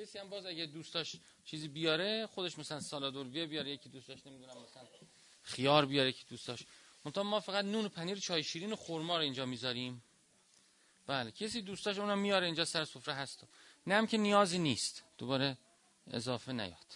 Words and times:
کسی 0.00 0.18
هم 0.18 0.28
باز 0.28 0.46
اگه 0.46 0.66
دوستاش 0.66 1.16
چیزی 1.44 1.68
بیاره 1.68 2.26
خودش 2.26 2.58
مثلا 2.58 2.80
سالادور 2.80 3.26
بیاره 3.26 3.70
یکی 3.70 3.88
دوستاش 3.88 4.26
نمی‌دونم 4.26 4.62
مثلا 4.62 4.88
خیار 5.42 5.86
بیاره 5.86 6.08
یکی 6.08 6.24
دوستاش. 6.28 6.66
منتها 7.04 7.22
ما 7.22 7.40
فقط 7.40 7.64
نون 7.64 7.84
و 7.84 7.88
پنیر 7.88 8.18
چای 8.18 8.44
شیرین 8.44 8.72
و 8.72 8.76
خرما 8.76 9.16
رو 9.16 9.22
اینجا 9.22 9.46
می‌ذاریم. 9.46 10.02
بله 11.06 11.30
کسی 11.30 11.62
دوستاش 11.62 11.98
اونم 11.98 12.18
میاره 12.18 12.46
اینجا 12.46 12.64
سر 12.64 12.84
سفره 12.84 13.14
هست. 13.14 13.44
نه 13.86 13.94
هم 13.94 14.06
که 14.06 14.18
نیازی 14.18 14.58
نیست. 14.58 15.04
دوباره 15.18 15.58
اضافه 16.10 16.52
نیاد 16.52 16.86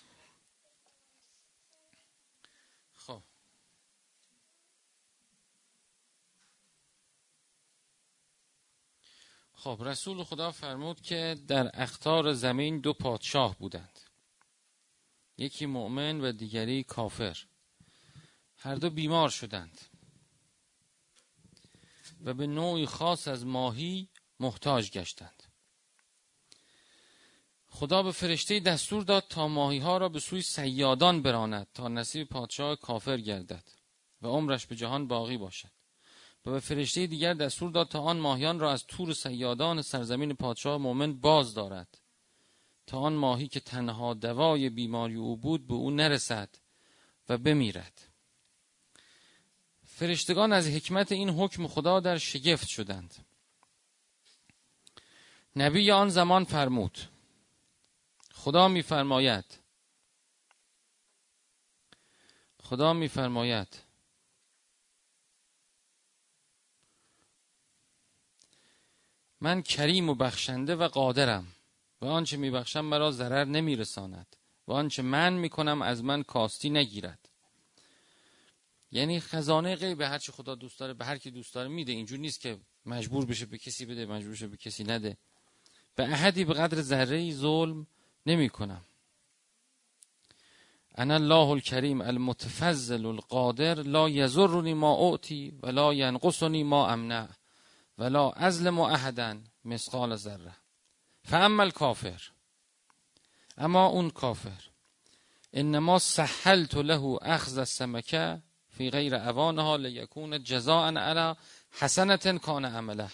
خب 2.96 3.22
خب 9.64 9.80
رسول 9.80 10.24
خدا 10.24 10.50
فرمود 10.50 11.00
که 11.00 11.36
در 11.48 11.70
اختار 11.82 12.32
زمین 12.32 12.80
دو 12.80 12.92
پادشاه 12.92 13.58
بودند. 13.58 14.00
یکی 15.38 15.66
مؤمن 15.66 16.20
و 16.20 16.32
دیگری 16.32 16.82
کافر. 16.82 17.38
هر 18.56 18.74
دو 18.74 18.90
بیمار 18.90 19.28
شدند. 19.28 19.80
و 22.24 22.34
به 22.34 22.46
نوعی 22.46 22.86
خاص 22.86 23.28
از 23.28 23.46
ماهی 23.46 24.08
محتاج 24.40 24.90
گشتند. 24.90 25.42
خدا 27.68 28.02
به 28.02 28.12
فرشته 28.12 28.60
دستور 28.60 29.02
داد 29.02 29.26
تا 29.28 29.48
ماهی 29.48 29.78
ها 29.78 29.98
را 29.98 30.08
به 30.08 30.20
سوی 30.20 30.42
سیادان 30.42 31.22
براند 31.22 31.66
تا 31.74 31.88
نصیب 31.88 32.28
پادشاه 32.28 32.76
کافر 32.76 33.16
گردد 33.16 33.64
و 34.22 34.26
عمرش 34.26 34.66
به 34.66 34.76
جهان 34.76 35.08
باقی 35.08 35.36
باشد. 35.36 35.83
و 36.46 36.50
به 36.50 36.60
فرشته 36.60 37.06
دیگر 37.06 37.34
دستور 37.34 37.70
داد 37.70 37.88
تا 37.88 38.00
آن 38.00 38.18
ماهیان 38.18 38.60
را 38.60 38.72
از 38.72 38.86
تور 38.86 39.12
سیادان 39.12 39.82
سرزمین 39.82 40.34
پادشاه 40.34 40.78
مؤمن 40.78 41.20
باز 41.20 41.54
دارد. 41.54 41.98
تا 42.86 42.98
آن 42.98 43.12
ماهی 43.12 43.48
که 43.48 43.60
تنها 43.60 44.14
دوای 44.14 44.68
بیماری 44.68 45.14
او 45.14 45.36
بود 45.36 45.66
به 45.66 45.74
او 45.74 45.90
نرسد 45.90 46.48
و 47.28 47.38
بمیرد. 47.38 48.00
فرشتگان 49.84 50.52
از 50.52 50.68
حکمت 50.68 51.12
این 51.12 51.30
حکم 51.30 51.66
خدا 51.66 52.00
در 52.00 52.18
شگفت 52.18 52.68
شدند. 52.68 53.14
نبی 55.56 55.90
آن 55.90 56.08
زمان 56.08 56.44
فرمود 56.44 56.98
خدا 58.32 58.68
میفرماید 58.68 59.44
خدا 62.62 62.92
میفرماید 62.92 63.82
من 69.44 69.62
کریم 69.62 70.08
و 70.08 70.14
بخشنده 70.14 70.76
و 70.76 70.88
قادرم 70.88 71.46
و 72.00 72.06
آنچه 72.06 72.36
میبخشم 72.36 72.80
مرا 72.80 73.10
ضرر 73.10 73.44
نمیرساند 73.44 74.36
و 74.68 74.72
آنچه 74.72 75.02
من 75.02 75.32
می‌کنم 75.32 75.82
از 75.82 76.04
من 76.04 76.22
کاستی 76.22 76.70
نگیرد. 76.70 77.28
یعنی 78.92 79.20
خزانه 79.20 79.76
غیب 79.76 80.00
هر 80.00 80.18
چی 80.18 80.32
خدا 80.32 80.54
دوست 80.54 80.80
داره 80.80 80.94
به 80.94 81.04
هر 81.04 81.18
کی 81.18 81.30
دوست 81.30 81.54
داره 81.54 81.68
میده. 81.68 81.92
اینجور 81.92 82.18
نیست 82.18 82.40
که 82.40 82.58
مجبور 82.86 83.24
بشه 83.26 83.46
به 83.46 83.58
کسی 83.58 83.86
بده 83.86 84.06
مجبور 84.06 84.32
بشه 84.32 84.46
به 84.46 84.56
کسی 84.56 84.84
نده. 84.84 85.16
به 85.94 86.02
احدی 86.04 86.44
به 86.44 86.54
قدر 86.54 86.80
ذره 86.80 87.32
ظلم 87.32 87.86
نمی 88.26 88.48
کنم 88.48 88.84
انا 90.94 91.14
الله 91.14 91.48
الکریم 91.48 92.00
المتفضل 92.00 93.06
القادر 93.06 93.74
لا 93.74 94.08
یزرنی 94.08 94.74
ما 94.74 94.94
اعطی 94.96 95.52
ولا 95.62 95.94
ینقصنی 95.94 96.62
ما 96.62 96.88
امنع. 96.88 97.28
ولا 97.98 98.30
ازلم 98.30 98.80
احدا 98.80 99.40
مثقال 99.64 100.16
ذره 100.16 100.56
فاما 101.24 101.62
الکافر 101.62 102.32
اما 103.58 103.86
اون 103.86 104.10
کافر 104.10 104.70
انما 105.54 105.98
سهلت 105.98 106.74
له 106.74 107.18
اخذ 107.22 107.58
السمکه 107.58 108.42
فی 108.68 108.90
غیر 108.90 109.14
اوانها 109.14 109.76
لیکون 109.76 110.42
جزاء 110.42 110.92
علی 110.96 111.34
حسنت 111.70 112.28
کان 112.28 112.64
عمله. 112.64 113.10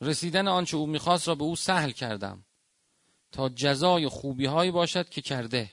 رسیدن 0.00 0.48
آنچه 0.48 0.76
او 0.76 0.86
می‌خواست 0.86 1.28
را 1.28 1.34
به 1.34 1.44
او 1.44 1.56
سهل 1.56 1.90
کردم 1.90 2.44
تا 3.32 3.48
جزای 3.48 4.08
خوبی 4.08 4.46
هایی 4.46 4.70
باشد 4.70 5.08
که 5.08 5.22
کرده. 5.22 5.70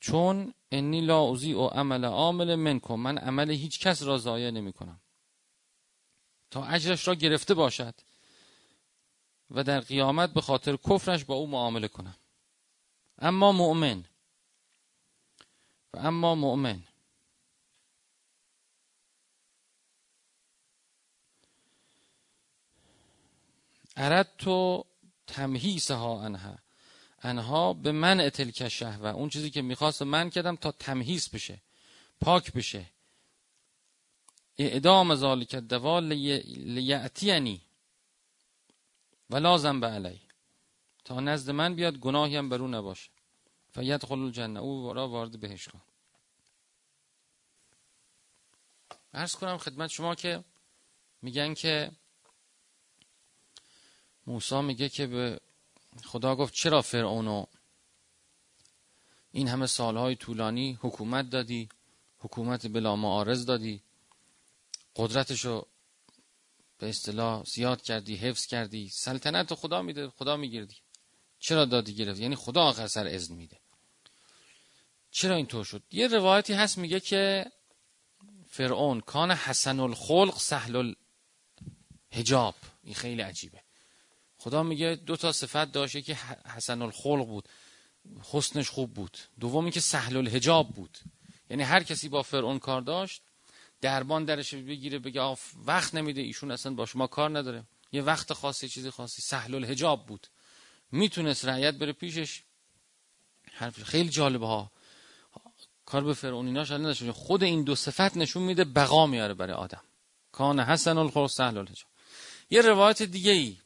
چون 0.00 0.54
انی 0.70 1.00
لا 1.00 1.18
او 1.18 1.68
عمل 1.68 2.04
عامل 2.04 2.54
منکم. 2.54 2.94
من 2.94 3.18
عمل 3.18 3.50
هیچ 3.50 3.80
کس 3.80 4.02
را 4.02 4.18
ضایع 4.18 4.50
نمی 4.50 4.72
کنم 4.72 5.00
تا 6.50 6.64
اجرش 6.64 7.08
را 7.08 7.14
گرفته 7.14 7.54
باشد 7.54 7.94
و 9.50 9.64
در 9.64 9.80
قیامت 9.80 10.32
به 10.32 10.40
خاطر 10.40 10.76
کفرش 10.76 11.24
با 11.24 11.34
او 11.34 11.46
معامله 11.46 11.88
کنم. 11.88 12.16
اما 13.18 13.52
مؤمن 13.52 14.04
و 15.94 15.98
اما 15.98 16.34
مؤمن. 16.34 16.82
تو 24.38 24.84
تمهیسها 25.26 26.24
انها 26.24 26.58
انها 27.22 27.72
به 27.72 27.92
من 27.92 28.30
تلک 28.30 28.84
و 29.00 29.06
اون 29.06 29.28
چیزی 29.28 29.50
که 29.50 29.62
می‌خواست 29.62 30.02
من 30.02 30.30
کردم 30.30 30.56
تا 30.56 30.72
تمهیس 30.72 31.28
بشه 31.28 31.62
پاک 32.20 32.52
بشه. 32.52 32.86
اعدام 34.58 35.14
ذالک 35.14 35.54
الدوا 35.54 35.98
لیعتینی 35.98 37.62
و 39.30 39.36
لازم 39.36 39.80
به 39.80 39.86
علی. 39.86 40.20
تا 41.04 41.20
نزد 41.20 41.50
من 41.50 41.74
بیاد 41.74 41.96
گناهی 41.96 42.36
هم 42.36 42.48
برو 42.48 42.68
نباشه. 42.68 43.10
فیدخل 43.74 44.20
الجنه 44.20 44.60
او 44.60 44.92
را 44.92 45.08
وارد 45.08 45.40
بهش 45.40 45.68
کن. 45.68 45.82
عرض 49.14 49.36
کنم 49.36 49.58
خدمت 49.58 49.90
شما 49.90 50.14
که 50.14 50.44
میگن 51.22 51.54
که 51.54 51.90
موسی 54.26 54.60
میگه 54.60 54.88
که 54.88 55.06
به 55.06 55.40
خدا 56.04 56.36
گفت 56.36 56.54
چرا 56.54 56.82
فرعونو 56.82 57.46
این 59.30 59.48
همه 59.48 59.66
سالهای 59.66 60.16
طولانی 60.16 60.78
حکومت 60.80 61.30
دادی؟ 61.30 61.68
حکومت 62.18 62.66
بلا 62.66 62.96
معارض 62.96 63.46
دادی؟ 63.46 63.82
قدرتشو 64.96 65.66
به 66.78 66.88
اصطلاح 66.88 67.44
زیاد 67.44 67.82
کردی 67.82 68.16
حفظ 68.16 68.46
کردی؟ 68.46 68.88
سلطنت 68.88 69.54
خدا 69.54 69.82
میده 69.82 70.08
خدا 70.08 70.36
میگیردی 70.36 70.76
چرا 71.38 71.64
دادی 71.64 71.94
گرفت؟ 71.94 72.20
یعنی 72.20 72.36
خدا 72.36 72.62
آخر 72.62 72.86
سر 72.86 73.06
اذن 73.06 73.34
میده. 73.34 73.60
چرا 75.10 75.34
اینطور 75.34 75.64
شد؟ 75.64 75.82
یه 75.90 76.08
روایتی 76.08 76.52
هست 76.52 76.78
میگه 76.78 77.00
که 77.00 77.52
فرعون 78.48 79.00
کان 79.00 79.30
حسن 79.30 79.80
الخلق 79.80 80.38
سهل 80.38 80.94
الحجاب. 82.12 82.54
این 82.82 82.94
خیلی 82.94 83.22
عجیبه. 83.22 83.65
خدا 84.38 84.62
میگه 84.62 84.94
دو 85.06 85.16
تا 85.16 85.32
صفت 85.32 85.72
داشت 85.72 86.04
که 86.04 86.14
حسن 86.56 86.82
الخلق 86.82 87.26
بود 87.26 87.48
حسنش 88.32 88.70
خوب 88.70 88.94
بود. 88.94 89.18
دومی 89.40 89.70
که 89.70 89.80
سهل 89.80 90.16
الحجاب 90.16 90.68
بود. 90.68 90.98
یعنی 91.50 91.62
هر 91.62 91.82
کسی 91.82 92.08
با 92.08 92.22
فرعون 92.22 92.58
کار 92.58 92.80
داشت 92.80 93.22
دربان 93.80 94.24
درش 94.24 94.54
بگیره 94.54 94.98
بگه 94.98 95.20
آف 95.20 95.52
وقت 95.64 95.94
نمیده 95.94 96.20
ایشون 96.20 96.50
اصلا 96.50 96.74
با 96.74 96.86
شما 96.86 97.06
کار 97.06 97.38
نداره. 97.38 97.64
یه 97.92 98.02
وقت 98.02 98.32
خاصی 98.32 98.68
چیزی 98.68 98.90
خاصی. 98.90 99.22
سهل 99.22 99.54
الحجاب 99.54 100.06
بود. 100.06 100.26
می‌تونست 100.92 101.44
رعیت 101.44 101.74
بره 101.74 101.92
پیشش. 101.92 102.42
حرف 103.52 103.82
خیلی 103.82 104.08
جالبه 104.08 104.46
ها. 104.46 104.70
کار 105.86 106.04
به 106.04 106.14
فرعونیناش 106.14 106.70
نداشت 106.70 107.10
خود 107.10 107.42
این 107.42 107.64
دو 107.64 107.74
صفت 107.74 108.16
نشون 108.16 108.42
میده 108.42 108.64
بقا 108.64 109.06
میاره 109.06 109.34
برای 109.34 109.52
آدم. 109.52 109.82
کان 110.32 110.60
حسن 110.60 110.98
الخلق 110.98 111.26
سهل 111.26 111.58
الحجاب 111.58 111.88
یه 112.50 112.62
روایت 112.62 113.02
دیگه 113.02 113.32
ای 113.32 113.56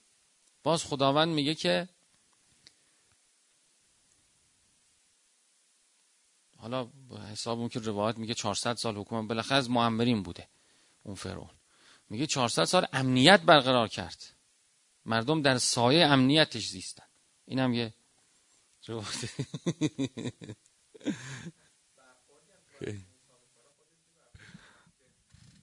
باز 0.62 0.84
خداوند 0.84 1.28
میگه 1.28 1.54
که 1.54 1.88
حالا 6.56 6.90
حساب 7.32 7.58
اون 7.58 7.68
که 7.68 7.80
روایت 7.80 8.18
میگه 8.18 8.34
400 8.34 8.74
سال 8.74 8.96
حکومت 8.96 9.28
بالاخره 9.28 9.58
از 9.58 9.70
معمرین 9.70 10.22
بوده 10.22 10.48
اون 11.02 11.14
فرعون. 11.14 11.50
میگه 12.08 12.26
400 12.26 12.64
سال 12.64 12.86
امنیت 12.92 13.40
برقرار 13.40 13.88
کرد. 13.88 14.36
مردم 15.04 15.42
در 15.42 15.58
سایه 15.58 16.06
امنیتش 16.06 16.68
زیستن. 16.68 17.04
اینم 17.44 17.74
یه 17.74 17.94
روایت. 18.86 19.30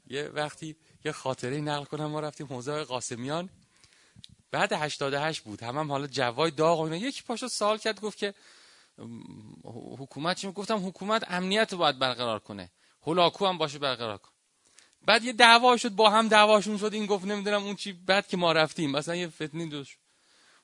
یه 0.10 0.24
وقتی 0.28 0.76
یه 1.06 1.12
خاطره 1.12 1.62
نقل 1.62 1.86
کنم 1.86 2.06
ما 2.06 2.20
رفتیم 2.20 2.48
حوزه 2.48 2.84
قاسمیان. 2.84 3.50
بعد 4.52 4.74
88 4.74 5.44
بود. 5.44 5.64
هم, 5.64 5.78
هم 5.78 5.92
حالا 5.92 6.08
جوای 6.08 6.52
داغ 6.52 6.80
و 6.80 6.84
اینا. 6.84 6.96
یکی 6.96 7.24
پاشو 7.24 7.48
سوال 7.48 7.78
کرد 7.78 8.02
گفت 8.02 8.18
که 8.18 8.34
حکومت 9.98 10.38
چی؟ 10.38 10.52
گفتم 10.52 10.88
حکومت 10.88 11.24
امنیت 11.28 11.74
باید 11.74 12.00
برقرار 12.00 12.40
کنه. 12.40 12.72
هولاکو 13.02 13.46
هم 13.46 13.58
باشه 13.58 13.80
برقرار 13.80 14.18
کن. 14.18 14.30
بعد 15.02 15.24
یه 15.24 15.34
دعوا 15.34 15.78
شد 15.78 15.90
با 15.90 16.10
هم 16.10 16.28
دعواشون 16.28 16.78
شد. 16.78 16.94
این 16.94 17.06
گفت 17.06 17.26
نمی‌دونم 17.26 17.64
اون 17.64 17.76
چی 17.76 17.94
بعد 17.94 18.28
که 18.28 18.38
ما 18.38 18.52
رفتیم. 18.52 18.92
مثلا 18.92 19.16
یه 19.16 19.28
فتنی 19.28 19.70
دوش 19.70 19.98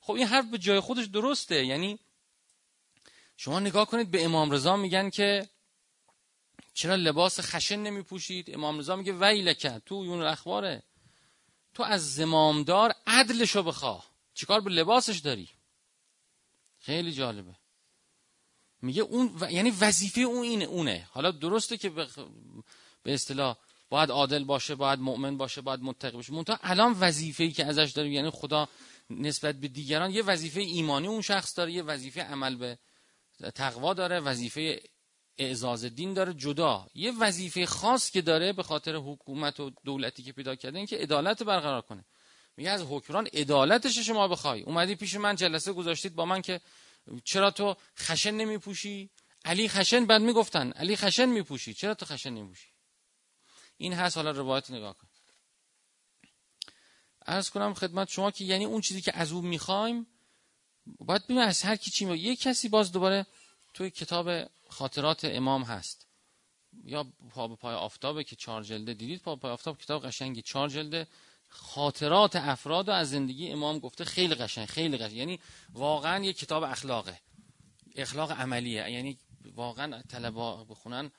خب 0.02 0.14
این 0.14 0.28
حرف 0.28 0.46
به 0.46 0.58
جای 0.58 0.80
خودش 0.80 1.06
درسته. 1.06 1.66
یعنی 1.66 2.00
شما 3.38 3.60
نگاه 3.60 3.86
کنید 3.86 4.12
به 4.12 4.26
امام 4.26 4.52
رضا 4.52 4.78
میگن 4.78 5.10
که 5.10 5.50
چرا 6.74 6.96
لباس 6.96 7.40
خشن 7.40 7.80
نمی 7.80 8.02
پوشید 8.02 8.54
امام 8.54 8.80
رضا 8.80 8.96
میگه 8.96 9.14
ویلکه 9.14 9.82
تو 9.86 10.06
یون 10.06 10.22
اخباره 10.22 10.84
تو 11.74 11.84
از 11.84 12.16
زمامدار 12.16 12.96
عدلشو 13.08 13.64
بخواه. 13.64 14.10
چیکار 14.34 14.62
به 14.62 14.70
لباسش 14.70 15.18
داری؟ 15.18 15.50
خیلی 16.80 17.12
جالبه. 17.12 17.56
میگه 18.82 19.02
اون 19.02 19.36
و... 19.40 19.52
یعنی 19.52 19.72
وظیفه 19.72 20.22
اون 20.22 20.44
اینه 20.44 20.66
اونه. 20.66 21.08
حالا 21.12 21.32
درسته 21.32 21.78
که 21.78 21.90
به, 21.90 22.08
به 23.04 23.14
اصطلاح 23.14 23.58
باید 23.90 24.12
عادل 24.12 24.44
باشه 24.44 24.76
باید 24.76 25.00
مؤمن 25.00 25.38
باشه 25.38 25.62
باید 25.62 25.80
متقی 25.80 26.18
باشه. 26.18 26.34
منتها 26.34 26.60
الان 26.62 26.96
وظیفه‌ای 27.00 27.52
که 27.52 27.66
ازش 27.66 27.92
داریم 27.92 28.12
یعنی 28.12 28.30
خدا 28.30 28.68
نسبت 29.10 29.56
به 29.56 29.68
دیگران 29.68 30.12
یه 30.12 30.24
وظیفه 30.24 30.60
ایمانی 30.62 31.08
اون 31.08 31.22
شخص 31.22 31.58
داره 31.58 31.72
یه 31.72 31.84
وظیفه 31.84 32.22
عمل 32.22 32.56
به 32.56 32.78
تقوا 33.56 33.94
داره 33.94 34.20
وظیفه 34.20 34.82
اعزاز 35.38 35.86
دین 35.86 36.14
داره 36.14 36.34
جدا. 36.34 36.88
یه 36.96 37.12
وظیفه 37.20 37.66
خاص 37.66 38.12
که 38.12 38.22
داره 38.22 38.54
به 38.54 38.64
خاطر 38.64 38.96
حکومت 38.96 39.60
و 39.60 39.72
دولتی 39.86 40.24
که 40.24 40.32
پیدا 40.32 40.56
کرده 40.56 40.78
این 40.78 40.88
که 40.88 40.98
عدالت 40.98 41.44
برقرار 41.44 41.82
کنه. 41.82 42.06
میگه 42.58 42.70
از 42.70 42.82
حکمران 42.90 43.28
عدالتش 43.34 44.00
شما 44.00 44.28
بخوای. 44.28 44.62
اومدی 44.62 44.96
پیش 44.96 45.16
من 45.16 45.36
جلسه 45.36 45.74
گذاشتید 45.74 46.16
با 46.16 46.26
من 46.26 46.42
که 46.42 46.62
چرا 47.24 47.52
تو 47.52 47.76
خشن 47.98 48.32
نمیپوشی؟ 48.32 49.10
علی 49.46 49.70
خشن 49.70 50.06
بعد 50.06 50.22
می‌گفتن 50.22 50.72
علی 50.72 50.96
خشن 50.96 51.26
میپوشی. 51.26 51.74
چرا 51.74 51.94
تو 51.94 52.06
خشن 52.06 52.30
نمیپوشی؟ 52.30 52.68
این 53.78 53.94
هست. 53.94 54.18
حالا 54.18 54.32
روایت 54.32 54.72
نگاه 54.72 54.98
کن. 54.98 55.08
ارز 57.26 57.50
کنم 57.50 57.74
خدمت 57.74 58.10
شما 58.10 58.32
که 58.32 58.44
یعنی 58.46 58.66
اون 58.66 58.82
چیزی 58.82 59.02
که 59.02 59.18
از 59.18 59.32
او 59.32 59.42
می‌خوایم 59.42 60.08
باید 60.86 61.24
ببینیم 61.24 61.44
از 61.44 61.64
هر 61.64 61.76
کی 61.76 61.92
چی 61.92 62.18
یه 62.18 62.36
کسی 62.36 62.70
باز 62.70 62.92
دوباره 62.92 63.26
توی 63.74 63.90
کتاب 63.90 64.30
خاطرات 64.74 65.26
امام 65.26 65.64
هست. 65.64 66.08
یا 66.84 67.04
پا 67.30 67.48
به 67.48 67.56
پای 67.56 67.76
آفتابه 67.76 68.24
که 68.24 68.36
چهار 68.36 68.64
جلده 68.64 68.94
دیدید 68.94 69.22
پا 69.22 69.36
به 69.36 69.42
پای 69.42 69.52
آفتاب 69.52 69.78
کتاب 69.78 70.06
قشنگی. 70.06 70.42
چهار 70.42 70.70
جلده 70.70 71.08
خاطرات 71.50 72.36
افراد 72.36 72.90
از 72.90 73.10
زندگی 73.10 73.52
امام 73.52 73.80
گفته 73.80 74.06
خیلی 74.06 74.36
قشنگ 74.36 74.66
خیلی 74.66 74.98
قشنگ. 74.98 75.18
یعنی 75.18 75.40
واقعا 75.74 76.24
یه 76.24 76.34
کتاب 76.34 76.64
اخلاقه. 76.64 77.20
اخلاق 77.96 78.32
عملیه. 78.32 78.90
یعنی 78.90 79.18
واقعا 79.56 80.02
طلبا 80.02 80.64
بخونن 80.64 81.12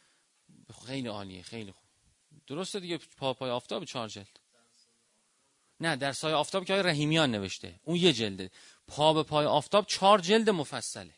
خیلی 0.87 1.09
عالیه 1.09 1.43
خیلی 1.43 1.73
خوب. 1.73 1.85
درسته 2.47 2.81
دیگه 2.81 2.99
پا 2.99 3.35
پای 3.35 3.51
آفتاب 3.51 3.85
چهار 3.85 4.09
جلد؟ 4.09 4.41
نه 5.81 5.97
در 5.97 6.13
سایه 6.13 6.35
آفتاب 6.35 6.65
که 6.65 6.73
های 6.73 6.83
رحیمیان 6.83 7.31
نوشته. 7.31 7.81
اون 7.85 7.97
یه 7.97 8.13
جلده. 8.13 8.51
پا 8.87 9.15
به 9.15 9.23
پای 9.23 9.47
آفتاب 9.47 9.87
چهار 9.87 10.21
جلد 10.21 10.51
مفصله. 10.51 11.15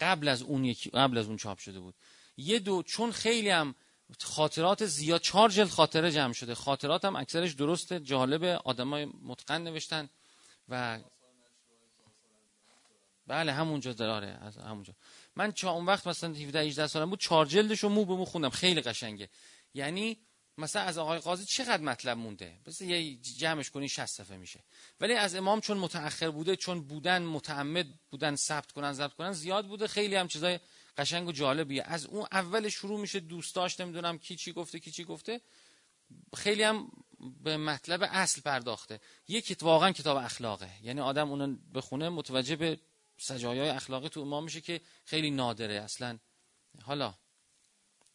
قبل 0.00 0.28
از 0.28 0.42
اون 0.42 0.64
یکی 0.64 0.90
قبل 0.90 1.18
از 1.18 1.26
اون 1.26 1.36
چاپ 1.36 1.58
شده 1.58 1.80
بود. 1.80 1.94
یه 2.36 2.58
دو 2.58 2.82
چون 2.82 3.12
خیلی 3.12 3.50
هم 3.50 3.74
خاطرات 4.20 4.86
زیاد 4.86 5.20
چهار 5.20 5.48
جلد 5.48 5.68
خاطره 5.68 6.10
جمع 6.10 6.32
شده. 6.32 6.54
خاطرات 6.54 7.04
هم 7.04 7.16
اکثرش 7.16 7.52
درسته. 7.52 8.00
جالب 8.00 8.44
آدمای 8.44 9.04
متقن 9.22 9.62
نوشتن 9.62 10.08
و 10.68 11.00
بله 13.26 13.52
همونجا 13.52 13.92
داره. 13.92 14.38
از 14.40 14.56
همونجا. 14.56 14.94
من 15.36 15.52
چا 15.52 15.70
اون 15.70 15.86
وقت 15.86 16.06
مثلا 16.06 16.34
17 16.34 16.60
18 16.60 16.86
سالم 16.86 17.10
بود 17.10 17.20
چهار 17.20 17.46
جلدشو 17.46 17.88
مو 17.88 18.04
به 18.04 18.14
مو 18.14 18.24
خوندم. 18.24 18.50
خیلی 18.50 18.80
قشنگه. 18.80 19.28
یعنی 19.74 20.18
مثلا 20.58 20.82
از 20.82 20.98
آقای 20.98 21.18
قاضی 21.18 21.44
چقدر 21.44 21.82
مطلب 21.82 22.18
مونده؟ 22.18 22.58
بس 22.66 22.80
یه 22.80 23.16
جمعش 23.16 23.70
کنی 23.70 23.88
60 23.88 24.06
صفحه 24.06 24.36
میشه. 24.36 24.64
ولی 25.00 25.12
از 25.12 25.34
امام 25.34 25.60
چون 25.60 25.78
متأخر 25.78 26.30
بوده 26.30 26.56
چون 26.56 26.80
بودن 26.80 27.22
متعمد 27.22 27.86
بودن 28.10 28.36
ثبت 28.36 28.72
کنن 28.72 28.92
ضبط 28.92 29.12
کنن 29.12 29.32
زیاد 29.32 29.66
بوده. 29.66 29.86
خیلی 29.86 30.14
هم 30.14 30.28
چیزای 30.28 30.60
قشنگ 30.96 31.28
و 31.28 31.32
جالبیه. 31.32 31.82
از 31.82 32.06
اون 32.06 32.26
اول 32.32 32.68
شروع 32.68 33.00
میشه 33.00 33.20
دوستاش 33.20 33.80
نمی‌دونم 33.80 34.18
کی 34.18 34.36
چی 34.36 34.52
گفته 34.52 34.78
کی 34.78 34.90
چی 34.90 35.04
گفته. 35.04 35.40
خیلی 36.36 36.62
هم 36.62 36.90
به 37.42 37.56
مطلب 37.56 38.02
اصل 38.02 38.40
پرداخته. 38.40 39.00
یک 39.28 39.56
واقعا 39.62 39.92
کتاب 39.92 40.16
اخلاقه. 40.16 40.70
یعنی 40.82 41.00
آدم 41.00 41.30
اونو 41.30 41.56
بخونه 41.74 42.08
متوجه 42.08 42.56
به 42.56 42.80
سجایای 43.18 43.68
اخلاقی 43.68 44.08
تو 44.08 44.20
امام 44.20 44.44
میشه 44.44 44.60
که 44.60 44.80
خیلی 45.04 45.30
نادره. 45.30 45.74
اصلا 45.74 46.18
حالا 46.82 47.14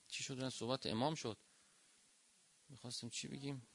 چی 0.07 0.23
شد؟ 0.23 0.49
صحبت 0.49 0.85
امام 0.85 1.15
شد. 1.15 1.37
می‌خواستیم 2.73 3.09
چی 3.09 3.27
بگیم؟ 3.27 3.67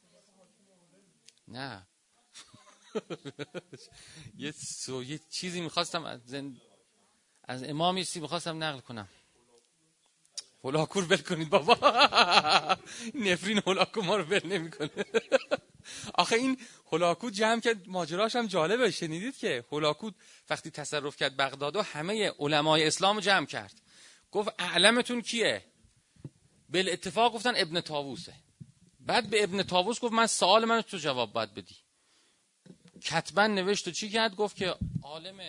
نه. 1.49 1.87
یه, 4.45 4.53
سو... 4.53 5.03
یه 5.03 5.21
چیزی 5.31 5.61
می‌خواستم 5.61 6.05
از, 6.05 6.21
زن... 6.27 6.57
از 7.45 7.65
امام 7.65 8.03
سی 8.03 8.21
می‌خواستم 8.21 8.65
نقل 8.65 8.81
کنم. 8.81 9.09
هلاکور 10.65 11.05
بل 11.05 11.17
کنید 11.17 11.49
بابا. 11.49 11.75
نفرین 13.27 13.63
هلاکو 13.67 14.03
ما 14.03 14.17
رو 14.17 14.25
بل 14.25 14.47
نمی‌کنه. 14.47 14.91
آخه 16.23 16.37
این 16.37 16.61
هلاکو 16.93 17.31
جمع 17.31 17.61
کرد 17.61 17.89
ماجراش 17.89 18.37
هم 18.37 18.47
جالبه 18.47 18.91
شنیدید 18.91 19.37
که 19.37 19.65
هلاکو 19.73 20.11
وقتی 20.51 20.71
تصرف 20.71 21.17
کرد 21.17 21.37
بغداد 21.37 21.77
و 21.77 21.83
همه 21.83 22.33
علمای 22.39 22.87
اسلام 22.87 23.21
جمع 23.21 23.47
کرد. 23.47 23.83
گفت 24.31 24.49
اعلمتون 24.59 25.21
کیه؟ 25.21 25.65
بل 26.69 26.89
اتفاق 26.93 27.33
گفتن 27.33 27.53
ابن 27.57 27.81
تاووسه 27.81 28.48
بعد 29.09 29.31
به 29.31 29.45
ابن 29.45 29.63
تاووس 29.63 30.01
گفت 30.01 30.13
من 30.13 30.27
سوال 30.27 30.65
من 30.65 30.83
تو 30.83 30.97
جواب 30.97 31.33
باید 31.33 31.55
بدی. 31.55 31.77
کتبا 33.03 33.47
نوشت 33.47 33.89
و 33.89 33.91
چی 33.91 34.09
کرد؟ 34.09 34.37
گفت 34.37 34.57
که 34.57 34.75
عالم 35.03 35.41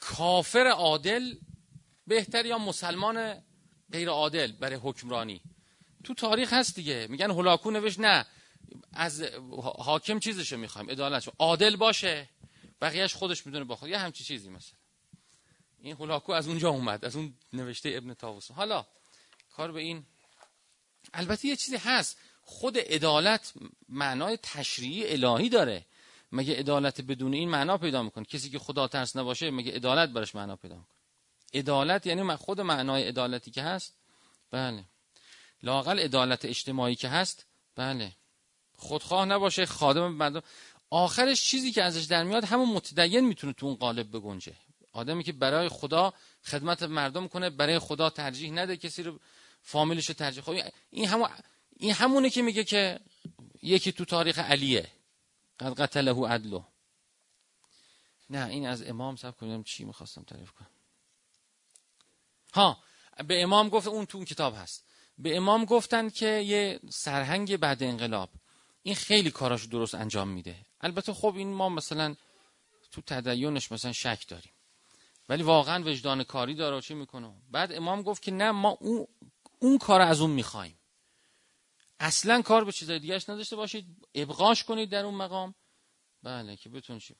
کافر 0.00 0.66
عادل 0.66 1.34
بهتر 2.06 2.46
یا 2.46 2.58
مسلمان 2.58 3.42
غیر 3.92 4.08
عادل 4.08 4.52
برای 4.52 4.78
حکمرانی؟ 4.82 5.40
تو 6.04 6.14
تاریخ 6.14 6.52
هست 6.52 6.74
دیگه. 6.74 7.06
میگن 7.10 7.30
هلاکو 7.30 7.70
نوشت 7.70 8.00
نه. 8.00 8.26
از 8.92 9.22
حاکم 9.62 10.18
چیزشو 10.18 10.56
می‌خوایم. 10.56 10.90
عدالتشو 10.90 11.32
عادل 11.38 11.76
باشه. 11.76 12.28
بقیهش 12.80 13.14
خودش 13.14 13.46
می‌دونه 13.46 13.64
با 13.64 13.76
خود. 13.76 13.88
یه 13.88 13.98
همچی 13.98 14.24
چیزی 14.24 14.50
مثلا. 14.50 14.78
این 15.78 15.96
هلاکو 15.96 16.32
از 16.32 16.48
اونجا 16.48 16.68
اومد. 16.68 17.04
از 17.04 17.16
اون 17.16 17.34
نوشته 17.52 17.88
ابن 17.94 18.14
تاووس 18.14 18.50
حالا 18.50 18.86
کار 19.50 19.72
به 19.72 19.80
این 19.80 20.06
البته 21.14 21.48
یه 21.48 21.56
چیزی 21.56 21.76
هست. 21.76 22.18
خود 22.42 22.78
عدالت 22.78 23.52
معنای 23.88 24.38
تشریعی 24.42 25.12
الهی 25.12 25.48
داره. 25.48 25.86
مگه 26.32 26.56
عدالت 26.56 27.00
بدون 27.00 27.34
این 27.34 27.48
معنا 27.48 27.78
پیدا 27.78 28.02
می‌کنه؟ 28.02 28.24
کسی 28.24 28.50
که 28.50 28.58
خدا 28.58 28.88
ترس 28.88 29.16
نباشه 29.16 29.50
مگه 29.50 29.72
عدالت 29.72 30.08
براش 30.08 30.34
معنا 30.34 30.56
پیدا 30.56 30.74
می‌کنه؟ 30.74 30.94
عدالت 31.54 32.06
یعنی 32.06 32.36
خود 32.36 32.60
معنای 32.60 33.08
عدالتی 33.08 33.50
که 33.50 33.62
هست؟ 33.62 33.94
بله. 34.50 34.84
لاقل 35.62 35.98
عدالت 35.98 36.44
اجتماعی 36.44 36.94
که 36.94 37.08
هست؟ 37.08 37.46
بله. 37.76 38.12
خودخواه 38.76 39.24
نباشه 39.24 39.66
خادم 39.66 40.08
مردم. 40.08 40.42
آخرش 40.90 41.44
چیزی 41.44 41.72
که 41.72 41.82
ازش 41.82 42.04
در 42.04 42.24
میاد 42.24 42.44
همون 42.44 42.68
متدین 42.68 43.20
می‌تونه 43.20 43.52
تو 43.52 43.66
اون 43.66 43.74
قالب 43.74 44.16
بگنجه. 44.16 44.52
آدمی 44.92 45.24
که 45.24 45.32
برای 45.32 45.68
خدا 45.68 46.12
خدمت 46.44 46.82
مردم 46.82 47.28
کنه 47.28 47.50
برای 47.50 47.78
خدا 47.78 48.10
ترجیح 48.10 48.52
نده 48.52 48.76
کسی 48.76 49.02
رو 49.02 49.20
فامیلش 49.64 50.08
رو 50.08 50.14
ترجیح 50.14 50.42
خب 50.42 50.54
این 50.90 51.08
همون 51.08 51.28
این 51.76 51.92
همونه 51.92 52.30
که 52.30 52.42
میگه 52.42 52.64
که 52.64 53.00
یکی 53.62 53.92
تو 53.92 54.04
تاریخ 54.04 54.38
علیه. 54.38 54.90
قد 55.60 55.80
قتله 55.80 56.26
عدلو. 56.26 56.62
نه 58.30 58.46
این 58.46 58.66
از 58.66 58.82
امام 58.82 59.16
سب 59.16 59.36
کنیم 59.36 59.62
چی 59.62 59.84
می‌خواستم 59.84 60.22
تعریف 60.22 60.50
کنم. 60.50 60.70
ها 62.54 62.78
به 63.28 63.42
امام 63.42 63.68
گفت 63.68 63.86
اون 63.86 64.06
تو 64.06 64.18
اون 64.18 64.24
کتاب 64.24 64.54
هست. 64.54 64.84
به 65.18 65.36
امام 65.36 65.64
گفتن 65.64 66.08
که 66.08 66.26
یه 66.26 66.80
سرهنگ 66.90 67.56
بعد 67.56 67.82
انقلاب. 67.82 68.30
این 68.82 68.94
خیلی 68.94 69.30
کاراش 69.30 69.64
درست 69.64 69.94
انجام 69.94 70.28
میده. 70.28 70.56
البته 70.80 71.14
خب 71.14 71.34
این 71.36 71.52
ما 71.52 71.68
مثلا 71.68 72.16
تو 72.90 73.00
تدیونش 73.00 73.72
مثلا 73.72 73.92
شک 73.92 74.28
داریم. 74.28 74.52
ولی 75.28 75.42
واقعا 75.42 75.84
وجدان 75.84 76.24
کاری 76.24 76.54
داره 76.54 76.80
چی 76.80 76.94
می‌کنه. 76.94 77.34
بعد 77.50 77.72
امام 77.72 78.02
گفت 78.02 78.22
که 78.22 78.30
نه 78.30 78.50
ما 78.50 78.70
اون 78.70 79.06
اون 79.64 79.78
کار 79.78 80.00
از 80.00 80.20
اون 80.20 80.30
می‌خوایم. 80.30 80.78
اصلا 82.00 82.42
کار 82.42 82.64
به 82.64 82.72
چیزای 82.72 82.98
دیگهش 82.98 83.28
نداشته 83.28 83.56
باشید. 83.56 84.08
ابقاش 84.14 84.64
کنید 84.64 84.90
در 84.90 85.04
اون 85.04 85.14
مقام. 85.14 85.54
بله 86.22 86.56
که 86.56 86.68
بتون 86.68 86.98
چی؟ 86.98 87.16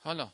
حالا. 0.00 0.32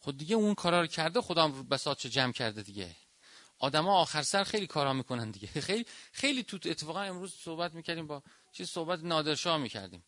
خود 0.00 0.16
دیگه 0.16 0.36
اون 0.36 0.54
کارا 0.54 0.80
رو 0.80 0.86
کرده 0.86 1.20
خدا 1.20 1.48
بساط 1.48 2.06
جمع 2.06 2.32
کرده 2.32 2.62
دیگه. 2.62 2.96
آدما 3.58 4.00
آخر 4.00 4.22
سر 4.22 4.44
خیلی 4.44 4.66
کارا 4.66 4.92
می‌کنن 4.92 5.30
دیگه. 5.30 5.48
خیلی 5.68 5.86
خیلی 6.12 6.42
تو 6.42 6.58
اتفاقا 6.64 7.00
امروز 7.00 7.34
صحبت 7.34 7.74
می‌کردیم 7.74 8.06
با 8.06 8.22
چیز 8.52 8.70
صحبت 8.70 9.00
نادرشاه 9.00 9.56
می‌کردیم. 9.58 10.04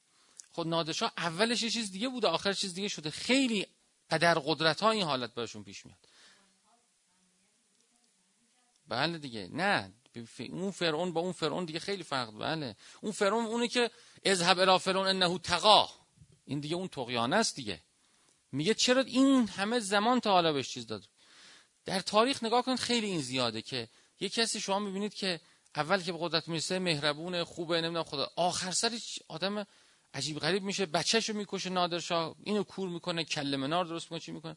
خود 0.53 0.67
نادرشاه 0.67 1.13
اولش 1.17 1.63
یه 1.63 1.71
چیز 1.71 1.93
دیگه 1.93 2.09
بوده 2.09 2.29
آخرش 2.29 2.61
چیز 2.61 2.75
دیگه 2.75 2.89
شده. 2.89 3.11
خیلی 3.11 3.67
قدر 4.11 4.35
قدرت 4.35 4.81
ها 4.81 4.91
این 4.91 5.03
حالت 5.03 5.35
بهشون 5.35 5.65
پیش 5.65 5.87
میاد. 5.87 6.09
بله 8.89 9.19
دیگه. 9.19 9.49
نه. 9.53 9.93
اون 10.39 10.71
فرعون 10.71 11.13
با 11.13 11.21
اون 11.21 11.33
فرعون 11.33 11.65
دیگه 11.65 11.79
خیلی 11.79 12.03
فرق 12.03 12.39
بله. 12.39 12.77
اون 13.01 13.13
فرعون 13.13 13.47
اونی 13.47 13.69
که 13.69 13.91
اذهب 14.25 14.59
الى 14.59 14.79
فرعون 14.79 15.07
انه 15.07 15.39
تقا. 15.39 15.91
این 16.45 16.61
دیگه 16.61 16.77
اون 16.77 16.89
طغیان 16.89 17.33
است 17.33 17.57
دیگه. 17.57 17.81
میگه 18.53 18.75
چرا 18.75 19.03
این 19.03 19.49
همه 19.49 19.81
زمان 19.81 20.21
تا 20.21 20.33
حالا 20.33 20.53
بهش 20.53 20.69
چیز 20.69 20.87
داد؟ 20.87 21.09
در 21.85 22.01
تاریخ 22.01 22.43
نگاه 22.43 22.63
کنید 22.63 22.79
خیلی 22.79 23.07
این 23.07 23.21
زیاده 23.21 23.63
که 23.63 23.89
یه 24.21 24.29
کسی 24.29 24.61
شما 24.61 24.79
می‌بینید 24.79 25.15
که 25.15 25.41
اول 25.77 26.03
که 26.03 26.13
به 26.13 26.19
قدرت 26.21 26.49
می‌رسه 26.49 26.79
مهربون 26.79 27.45
خوبه 27.45 27.81
نمی‌دونم 27.81 28.05
خدا. 28.05 28.31
آخر 28.37 28.71
سر 28.71 28.99
آدم 29.29 29.67
عجیب 30.15 30.39
غریب 30.39 30.63
میشه. 30.63 30.87
بچهشو 30.87 31.33
می‌کشه 31.33 31.71
نادرشاه 31.71 32.37
اینو 32.43 32.63
کور 32.63 32.89
می‌کنه 32.89 33.25
کله 33.25 33.57
منار 33.57 33.85
درست 33.85 34.05
می‌کنه 34.05 34.21
چی 34.21 34.33
می‌کنه. 34.33 34.57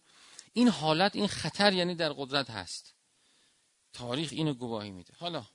این 0.54 0.68
حالت 0.68 1.16
این 1.16 1.28
خطر 1.28 1.74
یعنی 1.74 1.96
در 1.96 2.14
قدرت 2.14 2.50
هست. 2.50 2.94
تاریخ 3.94 4.30
اینو 4.32 4.54
گواهی 4.54 4.92
میده. 4.92 5.14
حالا 5.18 5.46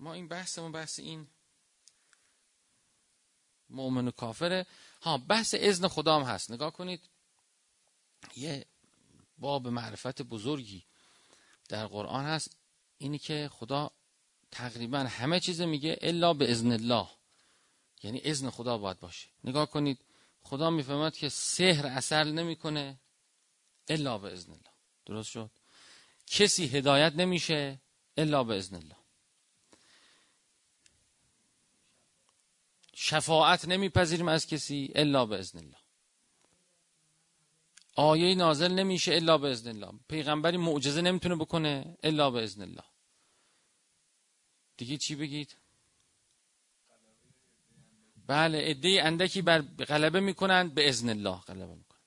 ما 0.00 0.12
این 0.12 0.28
بحثمون 0.28 0.72
بحث 0.72 0.98
این 0.98 1.26
مؤمن 3.70 4.08
و 4.08 4.10
کافره. 4.10 4.66
ها 5.02 5.18
بحث 5.18 5.54
اذن 5.58 5.88
خدا 5.88 6.16
هم 6.16 6.22
هست. 6.22 6.50
نگاه 6.50 6.72
کنید. 6.72 7.00
یه 8.36 8.66
باب 9.38 9.68
معرفت 9.68 10.22
بزرگی 10.22 10.84
در 11.68 11.86
قرآن 11.86 12.24
هست. 12.24 12.56
اینی 12.98 13.18
که 13.18 13.50
خدا 13.52 13.90
تقریبا 14.50 14.98
همه 14.98 15.40
چیز 15.40 15.60
میگه 15.60 15.98
الا 16.00 16.34
به 16.34 16.50
اذن 16.50 16.72
الله. 16.72 17.08
یعنی 18.02 18.20
اذن 18.24 18.50
خدا 18.50 18.78
باید 18.78 19.00
باشه. 19.00 19.28
نگاه 19.44 19.70
کنید 19.70 19.98
خدا 20.42 20.70
می‌فهمد 20.70 21.16
که 21.16 21.28
سحر 21.28 21.86
اثر 21.86 22.24
نمی‌کنه 22.24 23.00
الا 23.88 24.18
به 24.18 24.32
اذن 24.32 24.52
الله. 24.52 24.72
درست 25.06 25.30
شد؟ 25.30 25.50
کسی 26.26 26.66
هدایت 26.66 27.12
نمیشه 27.12 27.80
الا 28.16 28.44
به 28.44 28.56
اذن 28.56 28.76
الله. 28.76 28.96
شفاعت 32.94 33.64
نمیپذیریم 33.64 34.28
از 34.28 34.46
کسی 34.46 34.92
الا 34.94 35.26
به 35.26 35.38
اذن 35.38 35.58
الله. 35.58 35.76
آیه 37.94 38.34
نازل 38.34 38.72
نمیشه 38.72 39.14
الا 39.14 39.38
به 39.38 39.50
اذن 39.50 39.68
الله. 39.68 39.98
پیغمبری 40.08 40.56
معجزه 40.56 41.00
نمی‌تونه 41.00 41.36
بکنه 41.36 41.96
الا 42.02 42.30
به 42.30 42.42
اذن 42.42 42.62
الله. 42.62 42.84
دیگه 44.76 44.96
چی 44.96 45.16
بگید؟ 45.16 45.56
بله 48.26 48.58
عده 48.58 49.02
اندکی 49.04 49.42
بر 49.42 49.60
غلبه 49.60 50.20
می‌کنن 50.20 50.68
به 50.68 50.88
اذن 50.88 51.08
الله 51.08 51.36
غلبه 51.36 51.74
می‌کنن 51.74 51.98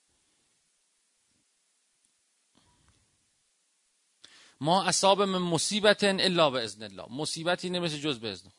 ما 4.62 4.84
اصاب 4.84 5.22
من 5.22 5.40
مصیبت 5.40 6.04
الا 6.04 6.50
به 6.50 6.64
اذن 6.64 6.84
الله. 6.84 7.06
مصیبتی 7.10 7.70
نمیشه 7.70 8.00
جز 8.00 8.20
به 8.20 8.32
اذن 8.32 8.50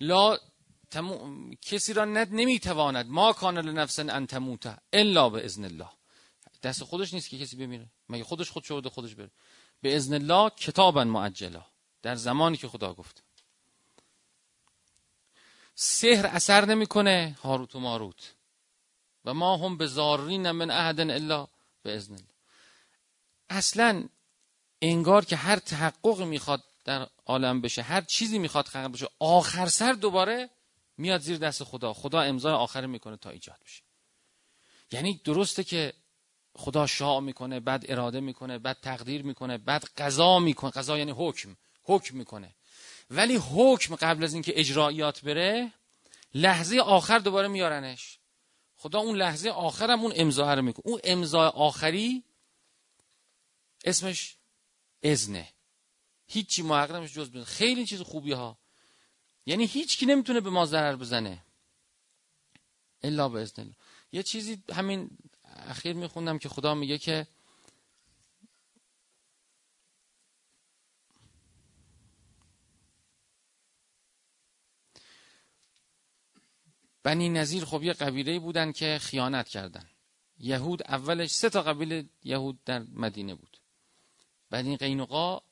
لا 0.00 0.38
کسی 1.62 1.92
را 1.92 2.04
ند 2.04 2.28
نمی‌تواند 2.32 3.06
ما 3.06 3.32
کان 3.32 3.58
لنفس 3.58 3.98
ان 3.98 4.26
تموت 4.26 4.76
الا 4.92 5.28
به 5.28 5.44
اذن 5.44 5.64
الله. 5.64 5.90
دست 6.62 6.84
خودش 6.84 7.14
نیست 7.14 7.30
که 7.30 7.38
کسی 7.38 7.56
بمیره. 7.56 7.90
مگه 8.08 8.24
خودش 8.24 8.50
خود 8.50 8.64
شده 8.64 8.88
خودش 8.88 9.14
بره. 9.14 9.30
به 9.80 9.96
اذن 9.96 10.14
الله 10.14 10.50
کتابا 10.50 11.04
معجلا 11.04 11.66
در 12.02 12.14
زمانی 12.14 12.56
که 12.56 12.68
خدا 12.68 12.94
گفت. 12.94 13.23
سحر 15.74 16.26
اثر 16.26 16.64
نمی‌کنه 16.64 17.36
هاروت 17.42 17.74
و 17.74 17.80
ماروت. 17.80 18.34
و 19.24 19.34
ما 19.34 19.56
هم 19.56 19.76
به 19.76 19.86
زارین 19.86 20.50
من 20.50 20.70
احد 20.70 21.00
الا 21.00 21.46
به 21.82 21.96
اذن 21.96 22.14
الله. 22.14 22.28
اصلا 23.50 24.08
انگار 24.82 25.24
که 25.24 25.36
هر 25.36 25.56
تحقق 25.56 26.22
می‌خواد 26.22 26.64
در 26.84 27.08
عالم 27.26 27.60
بشه 27.60 27.82
هر 27.82 28.00
چیزی 28.00 28.38
می‌خواد 28.38 28.66
خلق 28.66 28.92
بشه 28.92 29.08
آخر 29.18 29.66
سر 29.66 29.92
دوباره 29.92 30.50
میاد 30.96 31.20
زیر 31.20 31.38
دست 31.38 31.64
خدا. 31.64 31.92
خدا 31.92 32.20
امضای 32.20 32.52
آخر 32.52 32.86
می‌کنه 32.86 33.16
تا 33.16 33.30
ایجاد 33.30 33.58
بشه. 33.64 33.82
یعنی 34.92 35.20
درسته 35.24 35.64
که 35.64 35.92
خدا 36.54 36.86
شاع 36.86 37.20
می‌کنه 37.20 37.60
بعد 37.60 37.84
اراده 37.88 38.20
می‌کنه 38.20 38.58
بعد 38.58 38.80
تقدیر 38.82 39.22
می‌کنه 39.22 39.58
بعد 39.58 39.84
قضا 39.84 40.38
می‌کنه. 40.38 40.70
قضا 40.70 40.98
یعنی 40.98 41.12
حکم. 41.16 41.56
حکم 41.82 42.16
می‌کنه. 42.16 42.54
ولی 43.10 43.36
حکم 43.36 43.96
قبل 43.96 44.24
از 44.24 44.34
اینکه 44.34 44.60
اجرایات 44.60 45.20
بره 45.20 45.72
لحظه 46.34 46.78
آخر 46.78 47.18
دوباره 47.18 47.48
میارنش. 47.48 48.18
خدا 48.76 48.98
اون 48.98 49.16
لحظه 49.16 49.50
آخرم 49.50 50.00
اون 50.00 50.12
امضا 50.16 50.54
رو 50.54 50.62
می‌کنه. 50.62 50.86
اون 50.86 51.00
امضا 51.04 51.48
آخری 51.48 52.24
اسمش 53.84 54.36
ازنه 55.02 55.48
هیچی 56.26 56.62
نمیشه 56.62 57.14
جز 57.14 57.30
بزنه 57.30 57.44
خیلی 57.44 57.86
چیز 57.86 58.00
خوبی 58.00 58.32
ها 58.32 58.58
یعنی 59.46 59.66
هیچ 59.66 59.98
کی 59.98 60.06
نمی‌تونه 60.06 60.40
به 60.40 60.50
ما 60.50 60.66
ضرر 60.66 60.96
بزنه. 60.96 61.44
الا 63.02 63.28
به 63.28 63.40
الله. 63.58 63.74
یه 64.12 64.22
چیزی 64.22 64.62
همین 64.72 65.10
اخیر 65.44 65.92
میخوندم 65.92 66.38
که 66.38 66.48
خدا 66.48 66.74
میگه 66.74 66.98
که 66.98 67.26
بنی 77.04 77.28
نظیر 77.28 77.64
خب 77.64 77.82
یه 77.82 77.92
قبیله 77.92 78.38
بودن 78.38 78.72
که 78.72 78.98
خیانت 78.98 79.48
کردن. 79.48 79.86
یهود 80.38 80.82
اولش 80.82 81.30
سه 81.30 81.50
تا 81.50 81.62
قبیله 81.62 82.04
یهود 82.22 82.64
در 82.64 82.78
مدینه 82.78 83.34
بود. 83.34 83.60
بنی 84.50 84.76
قینقا 84.76 85.42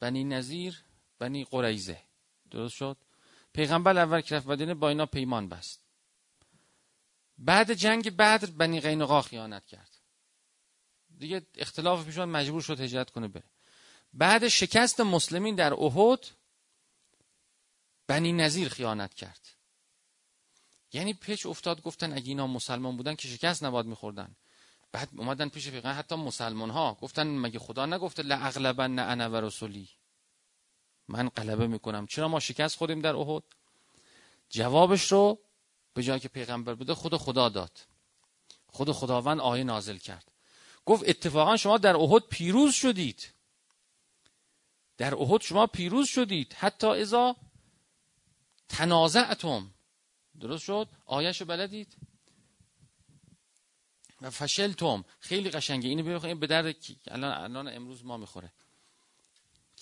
بنی 0.00 0.24
نظیر 0.24 0.84
بنی 1.18 1.44
قریزه 1.44 1.98
درست 2.50 2.74
شد؟ 2.74 2.96
پیغمبر 3.52 3.98
اول 3.98 4.20
که 4.20 4.36
رفت 4.36 4.46
مدینه 4.46 4.74
با 4.74 4.88
اینا 4.88 5.06
پیمان 5.06 5.48
بست. 5.48 5.80
بعد 7.38 7.72
جنگ 7.72 8.16
بدر 8.16 8.50
بنی 8.50 8.80
قینقا 8.80 9.22
خیانت 9.22 9.66
کرد. 9.66 9.98
دیگه 11.18 11.46
اختلاف 11.54 12.06
پیشان 12.06 12.28
مجبور 12.28 12.62
شد 12.62 12.80
هجرت 12.80 13.10
کنه 13.10 13.28
بره. 13.28 13.44
بعد 14.12 14.48
شکست 14.48 15.00
مسلمین 15.00 15.54
در 15.54 15.74
احد 15.74 16.26
بنی 18.06 18.32
نظیر 18.32 18.68
خیانت 18.68 19.14
کرد. 19.14 19.48
یعنی 20.92 21.14
پیچ 21.14 21.46
افتاد 21.46 21.82
گفتن 21.82 22.12
اگه 22.12 22.28
اینا 22.28 22.46
مسلمان 22.46 22.96
بودن 22.96 23.14
که 23.14 23.28
شکست 23.28 23.64
نباید 23.64 23.86
میخوردن. 23.86 24.36
بعد 24.92 25.08
اومدن 25.16 25.48
پیش 25.48 25.68
پیغمبر 25.68 25.94
حتی 25.94 26.14
مسلمان 26.14 26.70
ها 26.70 26.98
گفتن 27.00 27.26
مگه 27.26 27.58
خدا 27.58 27.86
نگفته 27.86 28.22
لاغلبن 28.22 28.98
انا 28.98 29.30
و 29.30 29.36
رسولی. 29.36 29.88
من 31.08 31.28
غلبه 31.28 31.66
می‌کنم. 31.66 32.06
چرا 32.06 32.28
ما 32.28 32.40
شکست 32.40 32.76
خوریم 32.76 33.00
در 33.00 33.16
احد؟ 33.16 33.42
جوابش 34.50 35.12
رو 35.12 35.38
به 35.94 36.02
جای 36.02 36.20
که 36.20 36.28
پیغمبر 36.28 36.74
بده 36.74 36.94
خود 36.94 37.16
خدا 37.16 37.48
داد. 37.48 37.78
خود 38.66 38.92
خداوند 38.92 39.40
آیه 39.40 39.64
نازل 39.64 39.96
کرد. 39.96 40.32
گفت 40.84 41.08
اتفاقا 41.08 41.56
شما 41.56 41.78
در 41.78 41.96
احد 41.96 42.22
پیروز 42.22 42.74
شدید. 42.74 43.32
در 44.96 45.14
احد 45.14 45.40
شما 45.40 45.66
پیروز 45.66 46.08
شدید. 46.08 46.52
حتی 46.58 46.86
ازا 46.86 47.36
تنازعتم. 48.68 49.71
درست 50.40 50.64
شد؟ 50.64 50.88
آیهشو 51.06 51.44
بلدید. 51.44 51.96
و 54.22 54.30
فشلتم. 54.30 55.04
خیلی 55.20 55.50
قشنگه. 55.50 55.88
اینو 55.88 56.18
ببینید 56.18 56.40
به 56.40 56.46
درد 56.46 56.76
الان 57.06 57.32
الان 57.32 57.68
امروز 57.68 58.04
ما 58.04 58.16
می‌خوره. 58.16 58.52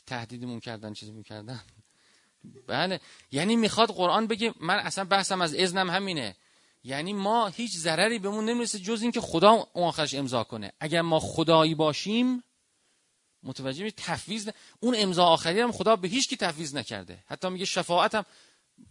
تهدیدمون 0.07 0.61
کردن 0.61 0.93
چیزی 0.93 1.13
می‌کردن. 1.13 1.61
بله. 2.67 3.01
یعنی 3.33 3.57
می‌خواد 3.57 3.89
قرآن 3.89 4.27
بگه 4.27 4.55
من 4.61 4.75
اصلا 4.79 5.05
بحثم 5.05 5.41
از 5.41 5.55
اذنم 5.55 5.91
همینه. 5.91 6.37
یعنی 6.85 7.13
ما 7.13 7.49
هیچ 7.49 7.77
ضرری 7.77 8.19
بهمون 8.19 8.45
نمی‌رسه 8.45 8.79
جز 8.79 9.03
اینکه 9.03 9.21
خدا 9.21 9.51
اون 9.51 9.85
آخرش 9.89 10.15
امضا 10.15 10.45
کنه. 10.45 10.73
اگر 10.81 11.03
ما 11.03 11.21
خدایی 11.21 11.75
باشیم 11.75 12.45
متوجه 13.43 13.85
می 13.85 13.93
تفویض 13.93 14.51
اون 14.81 14.95
امضا 14.99 15.25
آخری 15.25 15.61
هم 15.61 15.73
خدا 15.73 15.97
به 15.97 16.09
هیچ 16.09 16.29
کی 16.29 16.37
تفویض 16.37 16.75
نکرده. 16.75 17.25
حتی 17.27 17.49
میگه 17.49 17.65
شفاعت 17.65 18.15
هم 18.15 18.25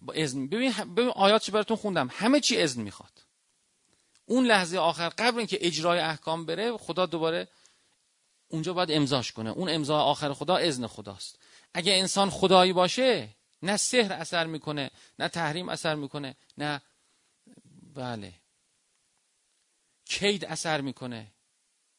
با 0.01 0.13
اذن. 0.13 0.47
ببین 0.47 0.71
ببین 0.71 1.09
آیات 1.09 1.41
چی 1.41 1.51
براتون 1.51 1.77
خوندم. 1.77 2.09
همه 2.11 2.39
چی 2.39 2.61
اذن 2.61 2.81
می‌خواد. 2.81 3.25
اون 4.25 4.45
لحظه 4.45 4.77
آخر 4.77 5.09
قبل 5.09 5.37
اینکه 5.37 5.57
اجرای 5.61 5.99
احکام 5.99 6.45
بره 6.45 6.77
خدا 6.77 7.05
دوباره 7.05 7.47
اونجا 8.47 8.73
باید 8.73 8.91
امضاش 8.91 9.31
کنه. 9.31 9.49
اون 9.49 9.69
امضا 9.69 10.01
آخر 10.01 10.33
خدا 10.33 10.57
اذن 10.57 10.87
خداست. 10.87 11.39
اگه 11.73 11.93
انسان 11.93 12.29
خدایی 12.29 12.73
باشه 12.73 13.29
نه 13.61 13.77
سحر 13.77 14.13
اثر 14.13 14.45
می‌کنه 14.45 14.91
نه 15.19 15.27
تحریم 15.27 15.69
اثر 15.69 15.95
می‌کنه 15.95 16.35
نه 16.57 16.81
بله. 17.93 18.33
کید 20.05 20.45
اثر 20.45 20.81
می‌کنه. 20.81 21.27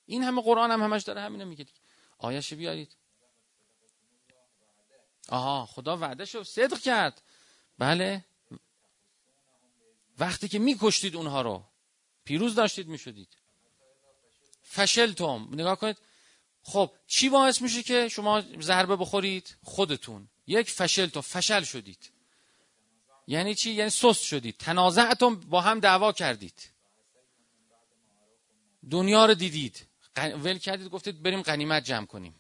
این 0.07 0.23
همه 0.23 0.43
قرآن 0.43 0.71
هم 0.71 0.83
همش 0.83 1.03
داره 1.03 1.21
همینه 1.21 1.45
میگه 1.45 1.67
آیش 2.19 2.55
بیارید. 2.55 2.97
آها 5.29 5.67
خدا 5.67 5.97
وعده 5.97 6.25
شو 6.25 6.45
صدق 6.45 6.79
کرد. 6.81 7.23
بله. 7.81 8.25
وقتی 10.19 10.49
که 10.49 10.59
میکشتید 10.59 11.17
اونها 11.17 11.43
رو. 11.43 11.65
پیروز 12.25 12.55
داشتید 12.55 12.89
می‌شدید. 12.89 13.29
فشلتم. 14.63 15.49
نگاه 15.53 15.77
کنید. 15.77 15.97
خب 16.63 16.91
چی 17.07 17.29
باعث 17.29 17.63
میشه 17.63 17.83
که 17.83 18.09
شما 18.09 18.43
ضربه 18.61 18.97
بخورید؟ 18.97 19.57
خودتون. 19.63 20.29
یک 20.47 20.71
فشلتم. 20.71 21.21
فشل 21.21 21.63
شدید. 21.63 22.11
یعنی 23.27 23.55
چی؟ 23.55 23.71
یعنی 23.71 23.91
سست 23.91 24.23
شدید. 24.25 24.57
تنازعتم 24.57 25.37
با 25.37 25.61
هم 25.61 25.81
دعوا 25.81 26.13
کردید. 26.13 26.71
دنیا 28.91 29.27
رو 29.27 29.35
دیدید. 29.35 29.87
ول 30.17 30.59
کردید. 30.59 30.89
گفتید 30.89 31.23
بریم 31.23 31.43
غنیمت 31.43 31.85
جمع 31.85 32.07
کنیم. 32.07 32.35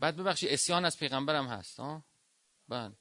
بعد 0.00 0.16
ببخشید 0.16 0.52
اسیان 0.52 0.84
از 0.84 0.98
پیغمبرم 0.98 1.46
هست 1.46 1.80
ها 1.80 2.02
بله. 2.68 2.92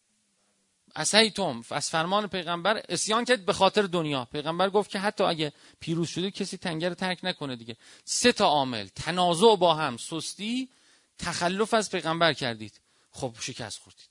اسیتم 0.96 1.64
از 1.70 1.90
فرمان 1.90 2.28
پیغمبر 2.28 2.82
اسیان 2.90 3.26
کرد 3.26 3.46
به 3.46 3.54
خاطر 3.54 3.82
دنیا. 3.82 4.26
پیغمبر 4.26 4.70
گفت 4.70 4.90
که 4.90 5.00
حتی 5.00 5.24
اگه 5.24 5.54
پیروز 5.80 6.10
شده 6.10 6.32
کسی 6.32 6.58
تنگه 6.58 6.96
ترک 6.96 7.20
نکنه 7.24 7.56
دیگه. 7.56 7.78
سه 8.06 8.32
تا 8.32 8.46
عامل 8.46 8.88
تنازع 8.88 9.56
با 9.56 9.74
هم 9.74 9.98
سستی 9.98 10.70
تخلف 11.18 11.74
از 11.74 11.92
پیغمبر 11.92 12.34
کردید. 12.34 12.80
خب 13.12 13.36
شکست 13.40 13.80
خوردید. 13.80 14.10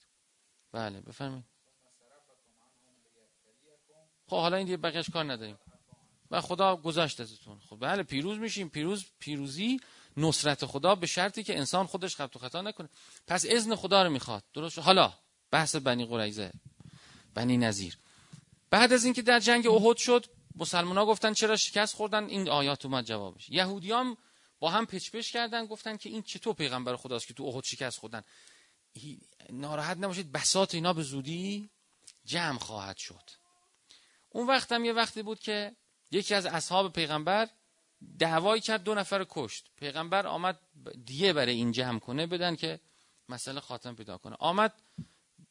بله 0.73 1.01
بفرمایید. 1.01 1.45
خب 4.27 4.37
حالا 4.37 4.57
این 4.57 4.67
دیگه 4.67 4.77
بقیش 4.77 5.11
کار 5.11 5.33
نداریم. 5.33 5.59
و 6.31 6.41
خدا 6.41 6.77
گذاشت 6.77 7.21
ازتون. 7.21 7.61
خب 7.71 7.77
بله 7.81 8.03
پیروز 8.03 8.39
میشیم. 8.39 8.69
پیروز 8.69 9.07
پیروزی 9.19 9.81
نصرت 10.17 10.67
خدا 10.67 10.95
به 10.95 11.07
شرطی 11.07 11.45
که 11.45 11.59
انسان 11.59 11.87
خودش 11.87 12.17
خط 12.17 12.37
و 12.37 12.39
خطا 12.39 12.63
نکنه. 12.63 12.89
پس 13.27 13.45
اذن 13.49 13.75
خدا 13.75 14.03
رو 14.03 14.11
می‌خواد. 14.11 14.45
درست 14.55 14.79
حالا 14.79 15.13
بحث 15.51 15.77
بنی 15.77 16.07
قریزه 16.07 16.53
بنی 17.35 17.57
نظیر 17.57 17.99
بعد 18.71 18.93
از 18.93 19.05
اینکه 19.05 19.23
در 19.23 19.41
جنگ 19.41 19.67
احد 19.67 19.97
شد 19.97 20.27
مسلمان 20.57 20.99
ها 20.99 21.07
گفتن 21.07 21.33
چرا 21.33 21.57
شکست 21.57 21.95
خوردن؟ 21.95 22.25
این 22.25 22.49
آیات 22.49 22.85
اومد 22.85 23.05
جوابش. 23.05 23.51
یهودیان 23.51 24.17
با 24.59 24.71
هم 24.71 24.87
پچ 24.87 25.31
کردن 25.31 25.67
گفتن 25.67 25.97
که 25.97 26.09
این 26.09 26.23
چطور 26.23 26.55
پیغمبر 26.55 26.97
خداست 26.97 27.27
که 27.27 27.35
تو 27.35 27.45
احد 27.45 27.65
شکست 27.65 27.99
خوردن؟ 27.99 28.23
ناراحت 29.51 29.97
نباشید 29.97 30.33
بسات 30.33 30.75
اینا 30.75 30.93
به 30.93 31.03
زودی 31.03 31.71
جمع 32.25 32.59
خواهد 32.59 32.97
شد. 32.97 33.31
اون 34.29 34.47
وقت 34.47 34.73
هم 34.73 34.85
یه 34.85 34.93
وقتی 34.93 35.23
بود 35.23 35.41
که 35.41 35.77
یکی 36.11 36.35
از 36.35 36.47
اصحاب 36.47 36.93
پیغمبر 36.93 37.49
دعوایی 38.19 38.61
کرد 38.61 38.83
دو 38.83 38.95
نفر 38.95 39.27
کشت. 39.31 39.71
پیغمبر 39.77 40.27
آمد 40.27 40.61
دیه 41.05 41.33
برای 41.33 41.55
این 41.55 41.73
جمع 41.73 41.99
کنه 41.99 42.27
بدن 42.27 42.57
که 42.57 42.81
مسئله 43.29 43.61
خاتم 43.61 43.95
پیدا 43.95 44.19
کنه. 44.19 44.37
آمد 44.39 44.73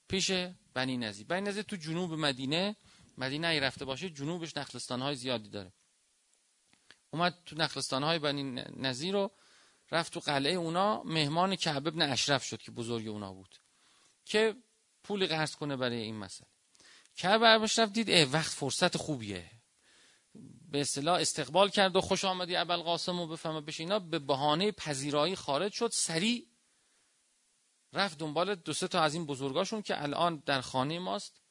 پیش 0.08 0.32
بنی 0.74 0.98
نزی 0.98 1.24
بنی 1.24 1.42
نزی 1.42 1.64
تو 1.64 1.76
جنوب 1.76 2.14
مدینه 2.14 2.76
مدینه 3.18 3.48
ای 3.48 3.60
رفته 3.60 3.86
باشه 3.86 4.10
جنوبش 4.10 4.58
نخلستان 4.58 5.02
های 5.02 5.16
زیادی 5.16 5.50
داره. 5.50 5.74
اومد 7.12 7.38
تو 7.46 7.56
نخلستان 7.56 8.04
های 8.04 8.20
بنی 8.20 8.64
نزی 8.78 9.12
رو 9.12 9.32
رفت 9.92 10.14
تو 10.14 10.20
قلعه 10.20 10.54
اونا. 10.54 11.04
مهمان 11.04 11.56
کعب 11.56 11.88
ابن 11.88 12.02
اشرف 12.02 12.44
شد 12.44 12.62
که 12.62 12.72
بزرگ 12.72 13.08
اونا 13.08 13.34
بود 13.34 13.56
که 14.26 14.56
پولی 15.04 15.28
قرض 15.28 15.56
کنه 15.56 15.76
برای 15.76 16.02
این 16.02 16.16
مسئله. 16.16 16.48
کعب 17.16 17.64
اشرف 17.64 17.92
دید 17.92 18.10
اه 18.10 18.24
وقت 18.24 18.52
فرصت 18.52 18.98
خوبیه. 18.98 19.52
به 20.76 20.82
اصطلاح 20.82 21.20
استقبال 21.20 21.70
کرد 21.70 21.96
و 21.96 22.02
خوش 22.02 22.26
آمدی 22.26 22.56
ابل 22.56 22.78
قاسم 22.78 23.20
و 23.20 23.28
بفهمه 23.28 23.62
بشه 23.62 23.84
اینا 23.84 24.00
به 24.00 24.20
بهانه 24.20 24.72
پذیرایی 24.72 25.36
خارج 25.36 25.72
شد 25.72 25.90
سریع 25.94 26.48
رفت 27.94 28.18
دنبال 28.18 28.56
دو 28.56 28.74
سه 28.74 28.88
تا 28.88 29.02
از 29.02 29.14
این 29.14 29.26
بزرگاشون 29.26 29.82
که 29.82 30.04
الان 30.04 30.44
در 30.46 30.62
خانه 30.62 31.00
ماست. 31.00 31.42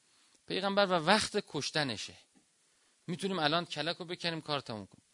پیغمبر 0.47 0.87
و 0.87 0.91
وقت 0.91 1.45
کشتنشه. 1.49 2.15
می‌تونیم 3.07 3.39
الان 3.39 3.65
کلک 3.65 3.97
رو 3.97 4.05
بکنیم 4.05 4.41
کار 4.41 4.61
تموم 4.61 4.87
کنیم 4.87 5.05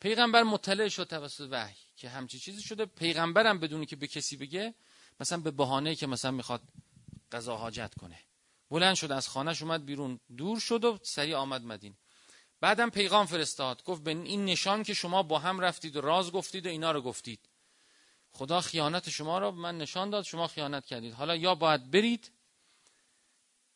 پیغمبر 0.00 0.42
مطلع 0.42 0.88
شد 0.88 1.04
توسط 1.04 1.48
وحی 1.50 1.76
که 1.96 2.08
همچی 2.08 2.38
چیزی 2.38 2.62
شده. 2.62 2.86
پیغمبرم 2.86 3.60
بدونی 3.60 3.86
که 3.86 3.96
به 3.96 4.06
کسی 4.06 4.36
بگه 4.36 4.74
مثلا 5.20 5.38
به 5.38 5.50
بهانه 5.50 5.94
که 5.94 6.06
مثلا 6.06 6.30
می‌خواد 6.30 6.62
قضا 7.32 7.56
حاجت 7.56 7.94
کنه. 7.94 8.18
بلند 8.70 8.94
شد 8.94 9.12
از 9.12 9.28
خانهش 9.28 9.62
اومد 9.62 9.84
بیرون 9.84 10.20
دور 10.36 10.60
شد 10.60 10.84
و 10.84 10.98
سریع 11.02 11.36
آمد 11.36 11.62
مدین 11.62 11.94
بعدم 12.60 12.90
پیغام 12.90 13.26
فرستاد. 13.26 13.84
گفت 13.84 14.02
به 14.02 14.10
این 14.10 14.44
نشان 14.44 14.82
که 14.82 14.94
شما 14.94 15.22
با 15.22 15.38
هم 15.38 15.60
رفتید 15.60 15.96
و 15.96 16.00
راز 16.00 16.32
گفتید 16.32 16.66
و 16.66 16.68
اینا 16.68 16.92
رو 16.92 17.02
گفتید. 17.02 17.40
خدا 18.32 18.60
خیانت 18.60 19.10
شما 19.10 19.38
را 19.38 19.50
من 19.50 19.78
نشان 19.78 20.10
داد 20.10 20.24
شما 20.24 20.46
خیانت 20.46 20.86
کردید. 20.86 21.14
حالا 21.14 21.36
یا 21.36 21.54
باید 21.54 21.90
برید 21.90 22.30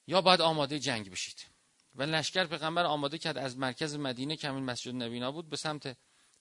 یا 0.06 0.20
باید 0.20 0.40
آماده 0.40 0.78
جنگ 0.78 1.10
بشید. 1.10 1.44
و 1.94 2.02
لشکر 2.02 2.44
پیغمبر 2.44 2.84
آماده 2.84 3.18
کرد 3.18 3.38
از 3.38 3.58
مرکز 3.58 3.96
مدینه 3.96 4.36
که 4.36 4.48
همین 4.48 4.64
مسجد 4.64 4.94
نبینا 4.94 5.32
بود 5.32 5.50
به 5.50 5.56
سمت 5.56 5.96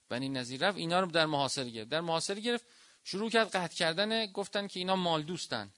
بنی 0.08 0.28
نظیر 0.28 0.68
رفت. 0.68 0.78
اینا 0.78 1.00
رو 1.00 1.06
در 1.06 1.26
محاصره 1.26 1.70
گرفت. 1.70 1.90
در 1.90 2.00
محاصره 2.00 2.40
گرفت 2.40 2.64
شروع 3.04 3.30
کرد 3.30 3.48
قطع 3.48 3.74
کردن. 3.74 4.26
گفتن 4.26 4.66
که 4.66 4.80
اینا 4.80 4.96
مال 4.96 5.22
دوستن. 5.22 5.72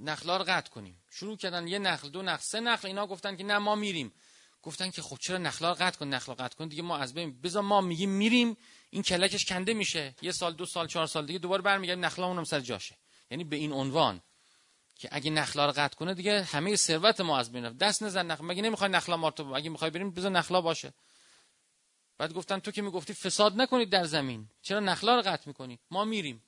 نخلا 0.00 0.36
رو 0.36 0.44
قطع 0.44 0.70
کنیم. 0.70 1.02
شروع 1.10 1.36
کردن 1.36 1.68
یه 1.68 1.78
نخل 1.78 2.08
دو 2.08 2.22
نخل 2.22 2.42
سه 2.42 2.60
نخل. 2.60 2.88
اینا 2.88 3.06
گفتن 3.06 3.36
که 3.36 3.44
نه 3.44 3.58
ما 3.58 3.74
میریم. 3.74 4.12
گفتن 4.62 4.90
که 4.90 5.02
خب 5.02 5.18
چرا 5.20 5.38
نخلا 5.38 5.68
رو 5.68 5.74
قطع 5.74 5.98
کن 5.98 6.08
نخلا 6.08 6.34
قطع 6.34 6.56
کن. 6.56 6.68
دیگه 6.68 6.82
ما 6.82 6.96
از 6.96 7.14
بین 7.14 7.40
بذار 7.40 7.62
ما 7.62 7.80
میگیم 7.80 8.10
میریم 8.10 8.56
این 8.90 9.02
کلکش 9.02 9.44
کنده 9.44 9.74
میشه. 9.74 10.14
یه 10.22 10.32
سال 10.32 10.54
دو 10.54 10.66
سال 10.66 10.86
چهار 10.86 11.06
سال 11.06 11.26
دیگه 11.26 11.38
دوباره 11.38 11.62
برمیگردیم 11.62 12.04
نخلامون 12.04 12.38
هم 12.38 12.44
سر 12.44 12.60
جاشه. 12.60 12.96
یعنی 13.30 13.44
به 13.44 13.56
این 13.56 13.72
عنوان 13.72 14.20
که 14.98 15.08
اگه 15.12 15.30
نخلا 15.30 15.66
رو 15.66 15.72
قطع 15.72 15.96
کنه 15.96 16.14
دیگه 16.14 16.42
همه 16.42 16.76
ثروت 16.76 17.20
ما 17.20 17.38
از 17.38 17.52
بین 17.52 17.64
رفت. 17.64 17.78
دست 17.78 18.02
نزن 18.02 18.26
نخل 18.26 18.44
مگه 18.44 18.62
نمی‌خوای 18.62 18.90
نخلا 18.90 19.16
مارتو 19.16 19.54
اگه 19.54 19.70
می‌خوای 19.70 19.90
بریم 19.90 20.10
بذار 20.10 20.30
نخلا 20.30 20.60
باشه. 20.60 20.92
بعد 22.18 22.32
گفتن 22.32 22.58
تو 22.58 22.70
که 22.70 22.82
می‌گفتی 22.82 23.14
فساد 23.14 23.60
نکنید 23.60 23.90
در 23.90 24.04
زمین. 24.04 24.48
چرا 24.62 24.80
نخلا 24.80 25.16
رو 25.16 25.22
قطع 25.22 25.42
می‌کنی؟ 25.46 25.78
ما 25.90 26.04
میریم. 26.04 26.42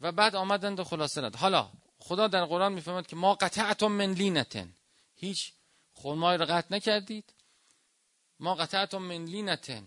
و 0.00 0.12
بعد 0.12 0.36
آمدند 0.36 0.80
و 0.80 0.84
خلاصه 0.84 1.20
رد. 1.20 1.36
حالا 1.36 1.70
خدا 1.98 2.28
در 2.28 2.44
قرآن 2.44 2.72
می‌فهمد 2.72 3.06
که 3.06 3.16
ما 3.16 3.34
قطعتم 3.34 3.86
من 3.86 4.12
لینتن. 4.12 4.74
هیچ 5.16 5.52
خرمای 6.02 6.36
رو 6.36 6.44
قطع 6.44 6.74
نکردید. 6.74 7.32
ما 8.40 8.54
قطعتم 8.54 8.98
من 8.98 9.24
لینتن 9.24 9.86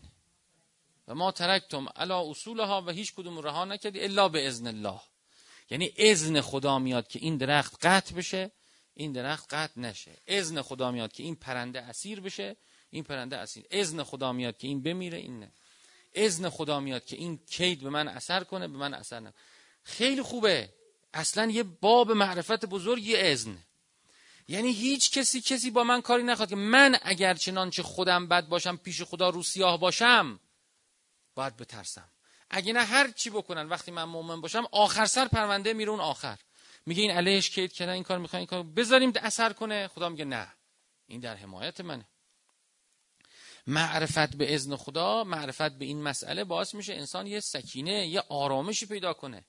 و 1.08 1.16
ما 1.16 1.32
ترکتم 1.32 1.88
علا 1.96 2.30
اصولها 2.30 2.82
و 2.82 2.90
هیچ 2.90 3.14
کدوم 3.14 3.40
رها 3.40 3.66
نکردی 3.66 4.00
الا 4.00 4.30
به 4.30 4.48
اذن 4.48 4.68
الله. 4.68 5.02
یعنی 5.70 5.94
اذن 5.98 6.42
خدا 6.42 6.80
میاد 6.80 7.08
که 7.08 7.20
این 7.20 7.38
درخت 7.38 7.86
قطع 7.86 8.16
بشه 8.16 8.52
این 8.94 9.12
درخت 9.12 9.54
قطع 9.54 9.80
نشه. 9.82 10.12
اذن 10.28 10.62
خدا 10.62 10.92
میاد 10.92 11.12
که 11.14 11.24
این 11.24 11.36
پرنده 11.36 11.82
اسیر 11.82 12.22
بشه 12.22 12.56
این 12.90 13.04
پرنده 13.04 13.38
اسیر. 13.38 13.66
اذن 13.72 14.04
خدا 14.04 14.34
میاد 14.34 14.58
که 14.58 14.68
این 14.68 14.82
بمیره 14.82 15.18
این 15.18 15.40
نه. 15.40 15.52
اذن 16.14 16.50
خدا 16.50 16.80
میاد 16.80 17.06
که 17.06 17.16
این 17.16 17.40
کید 17.50 17.82
به 17.82 17.90
من 17.90 18.08
اثر 18.08 18.44
کنه 18.44 18.68
به 18.68 18.78
من 18.78 18.94
اثر 18.94 19.20
نکنه. 19.20 19.34
خیلی 19.84 20.22
خوبه. 20.22 20.74
اصلا 21.14 21.52
یه 21.52 21.64
باب 21.64 22.12
معرفت 22.12 22.66
بزرگ 22.66 23.04
یه 23.04 23.18
اذن. 23.20 23.58
یعنی 24.48 24.72
هیچ 24.72 25.12
کسی 25.12 25.42
کسی 25.42 25.72
با 25.72 25.84
من 25.84 26.02
کاری 26.02 26.24
نخواد 26.24 26.50
که 26.50 26.56
من 26.56 26.98
اگر 27.02 27.34
چنانچه 27.34 27.84
خودم 27.84 28.28
بد 28.28 28.48
باشم 28.48 28.78
پیش 28.78 29.02
خدا 29.02 29.30
رو 29.30 29.44
سیاه 29.44 29.80
باشم 29.80 30.40
باید 31.36 31.58
بترسم. 31.58 32.10
اگه 32.50 32.74
نه 32.74 32.84
هر 32.84 33.12
چی 33.12 33.30
بکنن 33.30 33.70
وقتی 33.70 33.92
من 33.92 34.04
مؤمن 34.04 34.42
باشم 34.42 34.64
آخر 34.72 35.06
سر 35.06 35.28
پرونده 35.28 35.74
میره 35.74 35.92
اون 35.92 36.00
آخر. 36.00 36.40
میگه 36.86 37.02
این 37.02 37.12
علیهش 37.12 37.50
کید 37.50 37.74
کردن 37.74 37.92
این 37.94 38.04
کار 38.04 38.18
می‌خوان 38.18 38.38
این 38.38 38.48
کار 38.48 38.64
بذاریم 38.64 39.14
اثر 39.16 39.54
کنه. 39.54 39.88
خدا 39.88 40.10
میگه 40.10 40.26
نه. 40.26 40.54
این 41.08 41.20
در 41.20 41.36
حمایت 41.36 41.82
منه. 41.82 42.06
معرفت 43.68 44.36
به 44.36 44.56
اذن 44.56 44.76
خدا 44.76 45.24
معرفت 45.24 45.72
به 45.72 45.86
این 45.86 46.02
مسئله 46.02 46.44
باعث 46.44 46.76
میشه 46.76 46.94
انسان 46.94 47.28
یه 47.28 47.40
سکینه 47.40 48.08
یه 48.08 48.24
آرامشی 48.30 48.86
پیدا 48.86 49.14
کنه. 49.14 49.46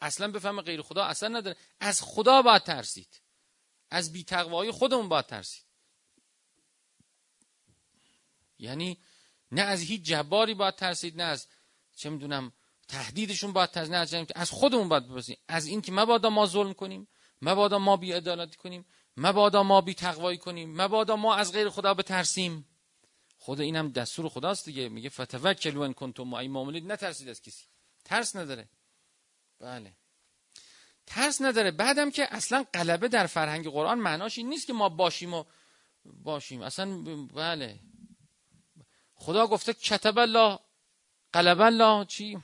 اصلا 0.00 0.30
بفهم 0.30 0.60
غیر 0.60 0.82
خدا 0.82 1.04
اصلا 1.04 1.28
نداره. 1.28 1.56
از 1.80 2.02
خدا 2.02 2.42
باید 2.42 2.62
ترسید. 2.62 3.20
از 3.90 4.12
بیتقوایی 4.12 4.70
خودمون 4.70 5.08
باید 5.08 5.26
ترسید. 5.26 5.64
یعنی 8.58 8.98
نه 9.52 9.62
از 9.62 9.80
هیچ 9.82 10.02
جباری 10.02 10.54
باید 10.54 10.74
ترسید 10.74 11.16
نه 11.16 11.22
از 11.22 11.46
چه 11.96 12.10
می‌دونم 12.10 12.52
تهدیدشون 12.88 13.52
باید 13.52 13.70
ترسید 13.70 13.94
نه 13.94 13.98
از, 13.98 14.14
از 14.34 14.50
خودمون 14.50 14.88
باید 14.88 15.06
بپرسید 15.06 15.38
از 15.48 15.66
اینکه 15.66 15.92
مبادا 15.92 16.30
ما 16.30 16.46
ظلم 16.46 16.72
کنیم 16.72 17.08
مبادا 17.42 17.78
ما 17.78 17.96
بی 17.96 18.12
عدالتی 18.12 18.56
کنیم 18.56 18.86
مبادا 19.16 19.62
ما 19.62 19.80
بی 19.80 19.94
تقوایی 19.94 20.38
کنیم 20.38 20.82
مبادا 20.82 21.16
ما 21.16 21.34
از 21.34 21.52
غیر 21.52 21.68
خدا 21.68 21.94
بترسیم. 21.94 22.68
خود 23.38 23.60
اینم 23.60 23.88
دستور 23.88 24.28
خداست 24.28 24.64
دیگه. 24.64 24.88
میگه 24.88 25.08
فتوکلوا 25.08 25.84
ان 25.84 25.92
کنتم 25.92 26.22
مؤمنین 26.22 26.92
نترسید 26.92 27.28
از 27.28 27.42
کسی. 27.42 27.64
ترس 28.04 28.36
نداره. 28.36 28.68
بله. 29.58 29.96
ترس 31.06 31.42
نداره. 31.42 31.70
بعدم 31.70 32.10
که 32.10 32.34
اصلا 32.34 32.64
قلبه 32.72 33.08
در 33.08 33.26
فرهنگ 33.26 33.68
قرآن 33.68 33.98
معناش 33.98 34.38
این 34.38 34.48
نیست 34.48 34.66
که 34.66 34.72
ما 34.72 34.88
باشیم 34.88 35.34
و 35.34 35.44
باشیم. 36.04 36.62
اصلا 36.62 37.02
بله. 37.34 37.80
خدا 39.14 39.46
گفته 39.46 39.72
کتب 39.72 40.18
الله 40.18 40.58
قلب 41.32 41.60
الله 41.60 42.04
چی؟ 42.04 42.38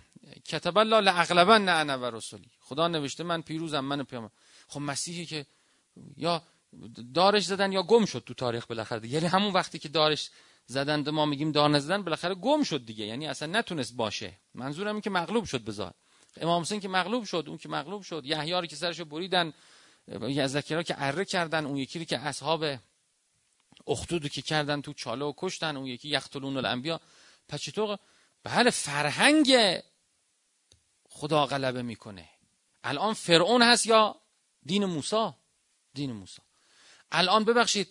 کتب 0.44 0.78
الله 0.78 1.58
نه 1.58 1.72
انا 1.72 1.98
و 1.98 2.04
رسولی 2.04 2.50
خدا 2.60 2.88
نوشته 2.88 3.24
من 3.24 3.42
پیروزم 3.42 3.80
من 3.80 4.02
پیامبر. 4.02 4.30
خب 4.68 4.80
مسیحی 4.80 5.26
که 5.26 5.46
یا 6.16 6.42
دارش 7.14 7.44
زدن 7.44 7.72
یا 7.72 7.82
گم 7.82 8.04
شد 8.04 8.22
تو 8.26 8.34
تاریخ 8.34 8.66
بالاخره 8.66 9.08
یعنی 9.08 9.26
همون 9.26 9.52
وقتی 9.52 9.78
که 9.78 9.88
دارش 9.88 10.30
زدند 10.66 11.08
ما 11.08 11.26
میگیم 11.26 11.52
دار 11.52 11.70
نزدن 11.70 12.02
بالاخره 12.02 12.34
گم 12.34 12.62
شد 12.62 12.86
دیگه. 12.86 13.04
یعنی 13.06 13.26
اصلا 13.26 13.58
نتونست 13.58 13.96
باشه. 13.96 14.40
منظورم 14.54 14.94
این 14.94 15.00
که 15.00 15.10
مغلوب 15.10 15.44
شد 15.44 15.64
بذار 15.64 15.94
امام 16.40 16.62
حسین 16.62 16.80
که 16.80 16.88
مغلوب 16.88 17.24
شد 17.24 17.44
اون 17.48 17.58
که 17.58 17.68
مغلوب 17.68 18.02
شد. 18.02 18.22
یحیی 18.24 18.66
که 18.66 18.76
سرشو 18.76 19.04
بریدن 19.04 19.52
زکریا 20.46 20.82
که 20.82 20.94
اره 20.98 21.24
کردن 21.24 21.66
اون 21.66 21.76
یکی 21.76 22.04
که 22.04 22.18
اصحاب 22.18 22.64
اختودو 23.86 24.28
که 24.28 24.42
کردن 24.42 24.80
تو 24.80 24.92
چاله 24.92 25.24
و 25.24 25.32
کشتن 25.36 25.76
اون 25.76 25.86
یکی 25.86 26.08
یختلون 26.08 26.56
الانبیا. 26.56 27.00
پس 27.48 27.60
چطور؟ 27.60 27.98
بله 28.44 28.70
فرهنگ 28.70 29.56
خدا 31.08 31.46
غلبه 31.46 31.82
می‌کنه. 31.82 32.28
الان 32.84 33.14
فرعون 33.14 33.62
هست 33.62 33.86
یا 33.86 34.16
دین 34.66 34.84
موسی؟ 34.84 35.30
دین 35.94 36.12
موسی. 36.12 36.42
الان 37.12 37.44
ببخشید 37.44 37.88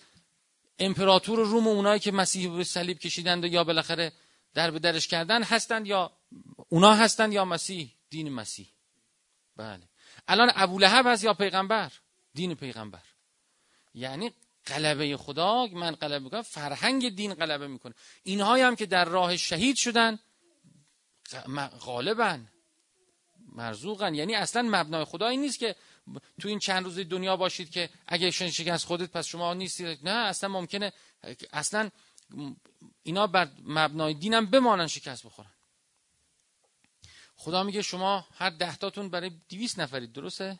امپراتور 0.79 1.39
روم 1.39 1.67
و 1.67 1.69
اونایی 1.69 1.99
که 1.99 2.11
مسیح 2.11 2.57
به 2.57 2.63
صلیب 2.63 2.99
کشیدند 2.99 3.45
یا 3.45 3.63
بالاخره 3.63 4.11
در 4.53 4.71
به 4.71 4.79
درش 4.79 5.07
کردن 5.07 5.43
هستند 5.43 5.87
یا 5.87 6.11
اونا 6.69 6.93
هستند 6.93 7.33
یا 7.33 7.45
مسیح؟ 7.45 7.91
دین 8.11 8.29
مسیح. 8.29 8.67
بله. 9.55 9.89
الان 10.27 10.51
ابولهب 10.55 11.07
هست 11.07 11.23
یا 11.23 11.33
پیغمبر؟ 11.33 11.91
دین 12.33 12.55
پیغمبر. 12.55 13.03
یعنی 13.93 14.31
غلبه 14.67 15.17
خدا 15.17 15.65
من 15.65 15.91
غلبه 15.91 16.19
می‌کنم 16.19 16.41
فرهنگ 16.41 17.15
دین 17.15 17.33
غلبه 17.33 17.67
می‌کنه. 17.67 17.93
اینهایی 18.23 18.63
هم 18.63 18.75
که 18.75 18.85
در 18.85 19.05
راه 19.05 19.37
شهید 19.37 19.75
شدن 19.75 20.19
غالبن 21.79 22.47
مرزوقن 23.55 24.15
یعنی 24.15 24.35
اصلا 24.35 24.61
مبنای 24.61 25.05
خدا 25.05 25.27
این 25.27 25.41
نیست 25.41 25.59
که 25.59 25.75
تو 26.41 26.47
این 26.47 26.59
چند 26.59 26.83
روز 26.83 26.99
دنیا 26.99 27.37
باشید 27.37 27.71
که 27.71 27.89
اگه 28.07 28.31
شکست 28.31 28.85
خودت 28.85 29.11
پس 29.11 29.27
شما 29.27 29.53
نیستید 29.53 29.99
نه 30.03 30.11
اصلا 30.11 30.49
ممکنه 30.49 30.93
اصلا 31.53 31.89
اینا 33.03 33.27
بر 33.27 33.47
مبنای 33.63 34.13
دینم 34.13 34.45
بمانن 34.45 34.87
شکست 34.87 35.25
بخورن. 35.25 35.51
خدا 37.41 37.63
میگه 37.63 37.81
شما 37.81 38.27
هر 38.33 38.49
دهتاتون 38.49 39.09
برای 39.09 39.31
دیویس 39.47 39.79
نفرید 39.79 40.13
درسته؟ 40.13 40.59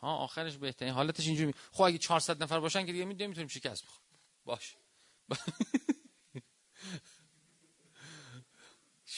ها 0.00 0.16
آخرش 0.16 0.56
بهترین. 0.56 0.92
حالتش 0.92 1.26
اینجوری. 1.26 1.54
خب 1.72 1.82
اگه 1.82 1.98
400 1.98 2.42
نفر 2.42 2.60
باشن 2.60 2.86
که 2.86 2.92
دیگه 2.92 3.04
می‌تونیم 3.04 3.48
شکست 3.48 3.84
بخوریم. 3.84 4.20
باش. 4.44 4.76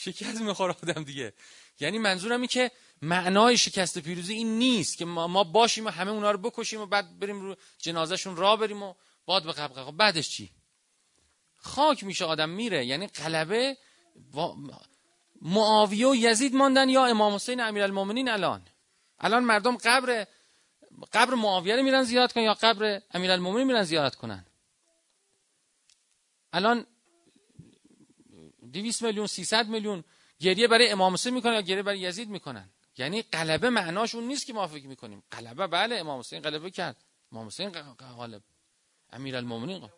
شکست 0.05 0.41
می‌خوره 0.41 0.75
آدم 0.83 1.03
دیگه. 1.03 1.33
یعنی 1.79 1.97
منظورم 1.97 2.39
این 2.39 2.47
که 2.47 2.71
معنای 3.01 3.57
شکست 3.57 3.99
پیروزی 3.99 4.33
این 4.33 4.59
نیست 4.59 4.97
که 4.97 5.05
ما, 5.05 5.43
باشیم 5.43 5.85
و 5.85 5.89
همه 5.89 6.11
اونا 6.11 6.31
رو 6.31 6.37
بکشیم 6.37 6.81
و 6.81 6.85
بعد 6.85 7.19
بریم 7.19 7.41
رو 7.41 7.55
جنازهشون 7.77 8.35
را 8.35 8.55
بریم 8.55 8.83
و 8.83 8.93
باد 9.25 9.43
به 9.43 9.53
قبقه 9.53 9.83
خب 9.83 9.91
بعدش 9.91 10.29
چی؟ 10.29 10.51
خاک 11.55 12.03
میشه 12.03 12.25
آدم 12.25 12.49
میره. 12.49 12.85
یعنی 12.85 13.07
قلبه 13.07 13.77
معاویه 15.41 16.07
و 16.07 16.15
یزید 16.15 16.55
ماندن 16.55 16.89
یا 16.89 17.05
امام 17.05 17.33
حسین 17.33 17.61
امیرالمومنین 17.61 18.29
الان؟ 18.29 18.67
الان 19.19 19.43
مردم 19.43 19.77
قبر 19.77 20.27
قبر 21.13 21.33
معاویه 21.33 21.75
رو 21.75 21.83
میرن 21.83 22.03
زیارت 22.03 22.33
کنن 22.33 22.43
یا 22.43 22.53
قبر 22.53 23.01
امیرالمومنین 23.11 23.67
میرن 23.67 23.83
زیارت 23.83 24.15
کنن؟ 24.15 24.45
الان 26.53 26.85
200 28.71 29.03
میلیون 29.03 29.27
300 29.27 29.67
میلیون 29.67 30.03
گریه 30.39 30.67
برای 30.67 30.89
امام 30.89 31.13
حسین 31.13 31.33
می‌کنن 31.33 31.53
یا 31.53 31.61
گریه 31.61 31.83
برای 31.83 31.99
یزید 31.99 32.29
می‌کنن؟ 32.29 32.69
یعنی 32.97 33.21
قلبه 33.21 33.69
معناش 33.69 34.15
اون 34.15 34.23
نیست 34.23 34.45
که 34.45 34.53
ما 34.53 34.67
فکر 34.67 34.87
می‌کنیم. 34.87 35.23
قلبه 35.31 35.67
بله 35.67 35.95
امام 35.95 36.19
حسین 36.19 36.41
قلبه 36.41 36.71
کرد. 36.71 37.03
امام 37.31 37.47
حسین 37.47 37.69
غالب. 38.17 38.41
امیرالمومنین 39.11 39.89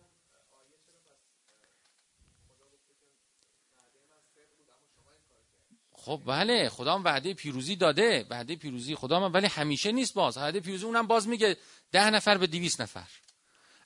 خب 6.05 6.21
بله 6.25 6.69
خدا 6.69 6.93
هم 6.93 7.03
وعده 7.03 7.33
پیروزی 7.33 7.75
داده 7.75 8.25
وعده 8.29 8.55
پیروزی 8.55 8.95
خدا 8.95 9.19
هم 9.19 9.33
ولی 9.33 9.47
همیشه 9.47 9.91
نیست 9.91 10.13
باز. 10.13 10.37
وعده 10.37 10.59
پیروزی 10.59 10.85
اونم 10.85 11.07
باز 11.07 11.27
میگه 11.27 11.57
ده 11.91 12.09
نفر 12.09 12.37
به 12.37 12.47
دیویس 12.47 12.81
نفر. 12.81 13.07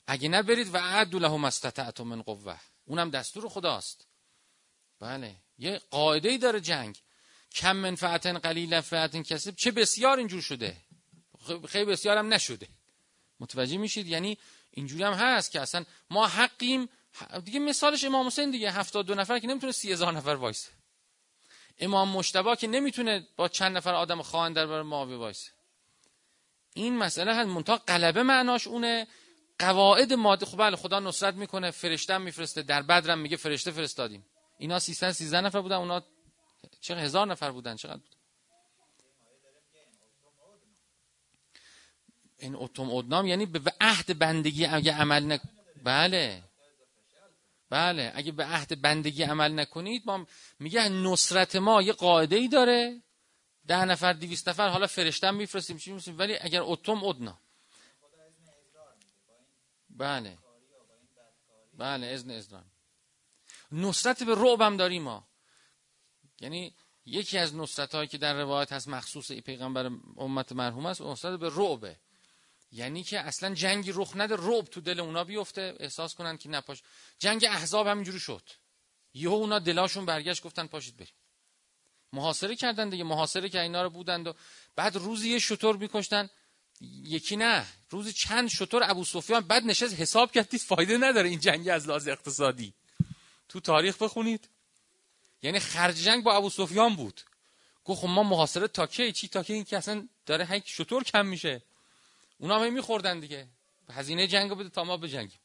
اگه 0.06 0.28
نبرید 0.28 0.74
و 0.74 0.78
عدو 0.78 1.18
لهم 1.18 1.44
استطعتم 1.44 2.04
من 2.04 2.22
قوه 2.22 2.56
اونم 2.84 3.10
دستور 3.10 3.48
خداست. 3.48 4.06
بله 5.00 5.34
یه 5.58 5.80
قاعده 5.90 6.28
ای 6.28 6.38
داره 6.38 6.60
جنگ. 6.60 6.98
کم 7.52 7.76
منفعتن 7.76 8.38
قلیل 8.38 8.80
فعتن 8.80 9.22
کسب. 9.22 9.56
چه 9.56 9.70
بسیار 9.70 10.18
اینجور 10.18 10.42
شده. 10.42 10.76
خیلی 11.68 11.84
بسیار 11.84 12.16
هم 12.16 12.34
نشده. 12.34 12.68
متوجه 13.40 13.76
میشید؟ 13.76 14.06
یعنی 14.06 14.38
اینجوری 14.70 15.02
هم 15.02 15.12
هست 15.12 15.50
که 15.50 15.60
اصلا 15.60 15.84
ما 16.10 16.26
حقیم. 16.26 16.88
دیگه 17.44 17.60
مثالش 17.60 18.04
امام 18.04 18.26
حسین 18.26 18.50
دیگه 18.50 18.72
هفتاد 18.72 19.06
دو 19.06 19.14
نفر 19.14 19.38
که 19.38 19.46
نمی‌تونه 19.46 19.72
سی 19.72 19.92
هزار 19.92 20.12
نفر 20.12 20.30
وایسه. 20.30 20.75
امام 21.78 22.08
مشتبا 22.08 22.54
که 22.54 22.66
نمی‌تونه 22.66 23.26
با 23.36 23.48
چند 23.48 23.76
نفر 23.76 23.94
آدم 23.94 24.22
خواهن 24.22 24.52
در 24.52 24.66
برای 24.66 24.82
معاویه 24.82 25.16
وایسه 25.16 25.50
این 26.74 26.96
مسئله 26.96 27.34
هست 27.34 27.48
منتها 27.48 27.76
قلبه 27.76 28.22
معناش 28.22 28.66
اونه. 28.66 29.06
قواعد 29.58 30.12
ماده 30.12 30.46
خب 30.46 30.58
بله 30.58 30.76
خدا 30.76 31.00
نصرت 31.00 31.34
می‌کنه 31.34 31.70
فرشته 31.70 32.18
میفرسته 32.18 32.62
در 32.62 32.82
بدرم 32.82 33.18
میگه 33.18 33.36
فرشته 33.36 33.70
فرستادیم. 33.70 34.26
اینا 34.58 34.78
313 34.78 35.40
نفر 35.40 35.60
بودن 35.60 35.76
اونا 35.76 36.02
چه 36.80 36.96
هزار 36.96 37.26
نفر 37.26 37.50
بودن؟ 37.50 37.76
چقدر 37.76 37.96
بود؟ 37.96 38.16
این 42.38 42.54
اتم 42.54 42.90
ادنام 42.90 43.26
یعنی 43.26 43.46
به 43.46 43.72
عهد 43.80 44.18
بندگی 44.18 44.66
اگه 44.66 44.92
عمل 44.94 45.24
نک... 45.24 45.40
بله. 45.84 46.42
بله 47.70 48.12
اگه 48.14 48.32
به 48.32 48.44
عهد 48.44 48.82
بندگی 48.82 49.22
عمل 49.22 49.52
نکنید 49.52 50.02
ما 50.06 50.26
میگه 50.58 50.88
نصرت 50.88 51.56
ما 51.56 51.82
یه 51.82 51.92
قاعده 51.92 52.36
ای 52.36 52.48
داره. 52.48 53.02
ده 53.66 53.84
نفر 53.84 54.12
دیویست 54.12 54.48
نفر 54.48 54.68
حالا 54.68 54.86
فرشتم 54.86 55.34
میفرستیم 55.34 55.78
چی 55.78 55.90
میفرستیم؟ 55.90 56.18
ولی 56.18 56.36
اگر 56.40 56.60
اتم 56.62 57.04
ادنا. 57.04 57.38
بله. 59.90 60.38
بله 61.74 62.06
اذن 62.06 62.30
ازران 62.30 62.64
نصرت 63.72 64.22
به 64.22 64.34
رعب 64.34 64.60
هم 64.60 64.76
داریم 64.76 65.02
ما. 65.02 65.28
یعنی 66.40 66.74
یکی 67.06 67.38
از 67.38 67.54
نصرت 67.54 67.94
هایی 67.94 68.08
که 68.08 68.18
در 68.18 68.34
روایت 68.34 68.72
هست 68.72 68.88
مخصوص 68.88 69.30
ای 69.30 69.40
پیغمبر 69.40 69.90
امت 70.16 70.52
مرحوم 70.52 70.86
است 70.86 71.00
نصرت 71.00 71.40
به 71.40 71.50
رعبه. 71.54 71.96
یعنی 72.72 73.02
که 73.02 73.20
اصلا 73.20 73.54
جنگی 73.54 73.92
رخ 73.94 74.16
نده 74.16 74.36
رعب 74.36 74.64
تو 74.64 74.80
دل 74.80 75.00
اونا 75.00 75.24
بیفته 75.24 75.74
احساس 75.80 76.14
کنن 76.14 76.36
که 76.36 76.48
نپاش. 76.48 76.82
جنگ 77.18 77.44
احزاب 77.44 77.86
همینجوری 77.86 78.20
شد. 78.20 78.42
یهو 79.14 79.34
اونا 79.34 79.58
دلاشون 79.58 80.06
برگشت 80.06 80.42
گفتن 80.42 80.66
پاشید 80.66 80.96
بریم. 80.96 81.14
محاصره 82.12 82.56
کردن 82.56 82.88
دیگه 82.88 83.04
محاصره 83.04 83.48
که 83.48 83.60
اینا 83.60 83.82
رو 83.82 83.90
بودند 83.90 84.26
و 84.26 84.34
بعد 84.76 84.96
روزی 84.96 85.30
یه 85.30 85.38
شطور 85.38 85.76
میکشتن. 85.76 86.30
یکی 87.04 87.36
نه 87.36 87.66
روزی 87.90 88.12
چند 88.12 88.48
شطور 88.48 88.90
ابو 88.90 89.04
سفیان 89.04 89.40
بعد 89.40 89.64
نشست 89.64 89.94
حساب 89.94 90.32
کردید 90.32 90.60
فایده 90.60 90.98
نداره 90.98 91.28
این 91.28 91.40
جنگ 91.40 91.68
از 91.68 91.88
لحاظ 91.88 92.08
اقتصادی. 92.08 92.74
تو 93.48 93.60
تاریخ 93.60 94.02
بخونید. 94.02 94.48
یعنی 95.42 95.60
خرج 95.60 95.96
جنگ 95.96 96.24
با 96.24 96.36
ابو 96.36 96.50
سفیان 96.50 96.96
بود. 96.96 97.20
گفت 97.84 98.00
خب 98.00 98.08
ما 98.08 98.22
محاصره 98.22 98.68
تا 98.68 98.86
کی؟ 98.86 99.12
چی 99.12 99.28
تا 99.28 99.44
این 99.48 99.64
که 99.64 99.76
اصلا 99.76 100.08
داره 100.26 100.46
هیچ 100.46 100.64
شطور 100.66 101.04
کم 101.04 101.26
میشه. 101.26 101.62
اونا 102.38 102.58
هم 102.58 102.72
میخوردن 102.72 103.20
دیگه. 103.20 103.48
هزینه 103.90 104.26
جنگ 104.26 104.54
بده 104.54 104.68
تا 104.68 104.84
ما 104.84 104.96
بجنگیم. 104.96 105.40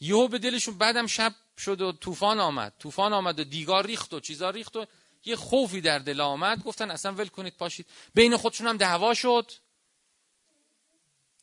یهو 0.00 0.28
به 0.28 0.38
دلشون 0.38 0.78
بعدم 0.78 1.06
شب 1.06 1.34
شد 1.58 1.80
و 1.80 1.92
طوفان 1.92 2.40
آمد. 2.40 2.74
طوفان 2.78 3.12
آمد 3.12 3.40
و 3.40 3.44
دیگار 3.44 3.86
ریخت 3.86 4.14
و 4.14 4.20
چیزا 4.20 4.50
ریخت 4.50 4.76
و 4.76 4.86
یه 5.24 5.36
خوفی 5.36 5.80
در 5.80 5.98
دل 5.98 6.20
آمد. 6.20 6.62
گفتن 6.62 6.90
اصلا 6.90 7.12
ول 7.12 7.26
کنید 7.26 7.56
پاشید. 7.56 7.86
بین 8.14 8.36
خودشون 8.36 8.66
هم 8.66 8.76
دعوا 8.76 9.14
شد. 9.14 9.52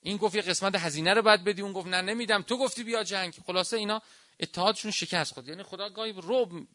این 0.02 0.18
گفت 0.18 0.36
یه 0.36 0.42
قسمت 0.42 0.76
هزینه 0.76 1.14
رو 1.14 1.22
باید 1.22 1.44
بدی. 1.44 1.62
اون 1.62 1.74
گفت 1.74 1.88
نه 1.88 2.02
نمیدم. 2.02 2.42
تو 2.42 2.58
گفتی 2.58 2.84
بیا 2.84 3.04
جنگ. 3.04 3.34
خلاصه 3.46 3.78
اینا 3.78 4.02
اتحادشون 4.40 4.92
شکست 4.92 5.34
خود 5.34 5.48
یعنی 5.48 5.64
خدا 5.64 5.90
گاهی 5.90 6.14
رب 6.24 6.68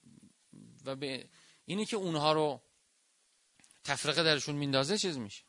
و 0.84 0.96
به 0.96 1.28
اینی 1.64 1.86
که 1.86 1.96
اونها 1.96 2.32
رو 2.32 2.62
تفرقه 3.84 4.22
درشون 4.22 4.54
میندازه 4.54 4.98
چیز 4.98 5.18
میشه. 5.18 5.42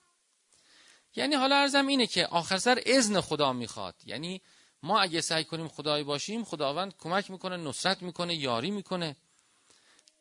یعنی 1.15 1.35
حالا 1.35 1.55
ارزم 1.55 1.87
اینه 1.87 2.07
که 2.07 2.27
آخر 2.27 2.57
سر 2.57 2.83
اذن 2.85 3.21
خدا 3.21 3.53
می‌خواد. 3.53 3.95
یعنی 4.05 4.41
ما 4.83 4.99
اگه 4.99 5.21
سعی 5.21 5.43
کنیم 5.43 5.67
خدایی 5.67 6.03
باشیم 6.03 6.43
خداوند 6.43 6.97
کمک 6.97 7.31
می‌کنه 7.31 7.57
نصرت 7.57 8.01
می‌کنه 8.01 8.35
یاری 8.35 8.71
می‌کنه. 8.71 9.15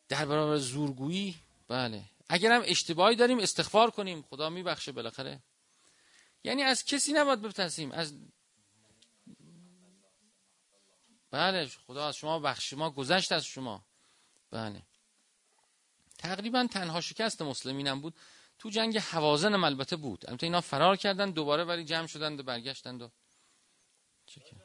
در 0.09 0.25
برابر 0.25 0.57
زورگویی 0.57 1.35
بله. 1.67 2.03
اگرم 2.29 2.61
اشتباهی 2.65 3.15
داریم 3.15 3.39
استغفار 3.39 3.91
کنیم 3.91 4.21
خدا 4.21 4.49
میبخشه 4.49 4.91
بالاخره. 4.91 5.39
یعنی 6.43 6.63
از 6.63 6.85
کسی 6.85 7.13
نباید 7.13 7.41
بترسیم 7.41 7.91
از 7.91 8.13
بله 11.31 11.67
خدا 11.87 12.07
از 12.07 12.15
شما 12.15 12.39
بخش 12.39 12.73
ما 12.73 12.89
گذشت 12.89 13.31
از 13.31 13.45
شما. 13.45 13.85
بله. 14.51 14.81
تقریبا 16.17 16.67
تنها 16.71 17.01
شکست 17.01 17.41
مسلمینم 17.41 18.01
بود. 18.01 18.13
تو 18.63 18.69
جنگ 18.69 18.97
حوازن 18.97 19.53
هم 19.53 19.63
البته 19.63 19.95
بود 19.95 20.25
البته 20.27 20.45
اینا 20.45 20.61
فرار 20.61 20.95
کردن 20.95 21.31
دوباره 21.31 21.63
ولی 21.63 21.83
جمع 21.83 22.07
شدند 22.07 22.39
و 22.39 22.43
برگشتند 22.43 23.01
و 23.01 23.09
چکن. 24.25 24.57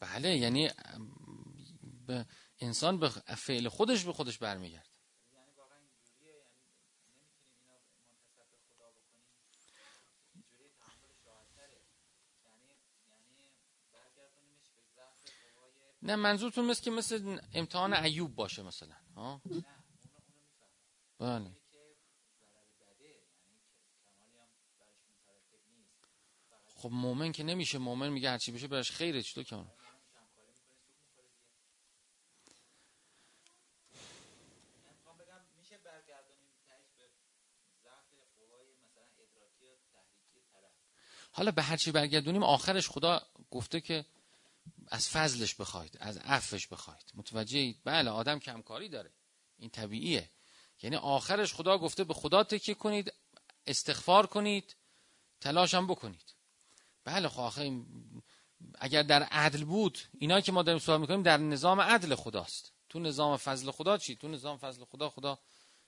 بله 0.00 0.36
یعنی 0.36 0.70
ب... 2.08 2.22
انسان 2.60 2.98
به 2.98 3.08
فعل 3.08 3.68
خودش 3.68 4.04
به 4.04 4.12
خودش 4.12 4.38
برمیگرد 4.38 4.87
نه 16.08 16.16
منظورتون 16.16 16.64
مثل 16.64 16.82
که 16.82 16.90
مثل 16.90 17.40
امتحان 17.52 17.92
ایوب 17.92 18.34
باشه 18.34 18.62
مثلا 18.62 18.94
ها؟ 19.16 19.42
بله. 21.18 21.50
خب 26.74 26.90
مومن 26.92 27.32
که 27.32 27.42
نمیشه 27.42 27.78
مومن 27.78 28.08
میگه 28.08 28.30
هرچی 28.30 28.52
بشه 28.52 28.68
برش 28.68 28.90
خیره 28.90 29.22
چطور 29.22 29.44
که 29.44 29.56
حالا 41.32 41.50
به 41.50 41.62
هرچی 41.62 41.92
برگردونیم 41.92 42.42
آخرش 42.42 42.88
خدا 42.88 43.22
گفته 43.50 43.80
که 43.80 44.04
از 44.90 45.08
فضلش 45.08 45.54
بخواید 45.54 45.96
از 46.00 46.16
عفش 46.16 46.66
بخواید. 46.66 47.12
متوجه 47.14 47.74
بله 47.84 48.10
آدم 48.10 48.38
کمکاری 48.38 48.88
داره. 48.88 49.12
این 49.58 49.70
طبیعیه. 49.70 50.30
یعنی 50.82 50.96
آخرش 50.96 51.54
خدا 51.54 51.78
گفته 51.78 52.04
به 52.04 52.14
خدا 52.14 52.44
تکیه 52.44 52.74
کنید 52.74 53.12
استغفار 53.66 54.26
کنید 54.26 54.76
تلاشم 55.40 55.86
بکنید. 55.86 56.34
بله 57.04 57.28
خب 57.28 57.62
اگر 58.74 59.02
در 59.02 59.22
عدل 59.22 59.64
بود 59.64 59.98
اینا 60.18 60.40
که 60.40 60.52
ما 60.52 60.62
داریم 60.62 60.78
سوال 60.78 61.00
می‌کنیم 61.00 61.22
در 61.22 61.36
نظام 61.36 61.80
عدل 61.80 62.14
خداست. 62.14 62.72
تو 62.88 63.00
نظام 63.00 63.36
فضل 63.36 63.70
خدا 63.70 63.98
چی؟ 63.98 64.16
تو 64.16 64.28
نظام 64.28 64.58
فضل 64.58 64.84
خدا 64.84 65.10
خدا 65.10 65.38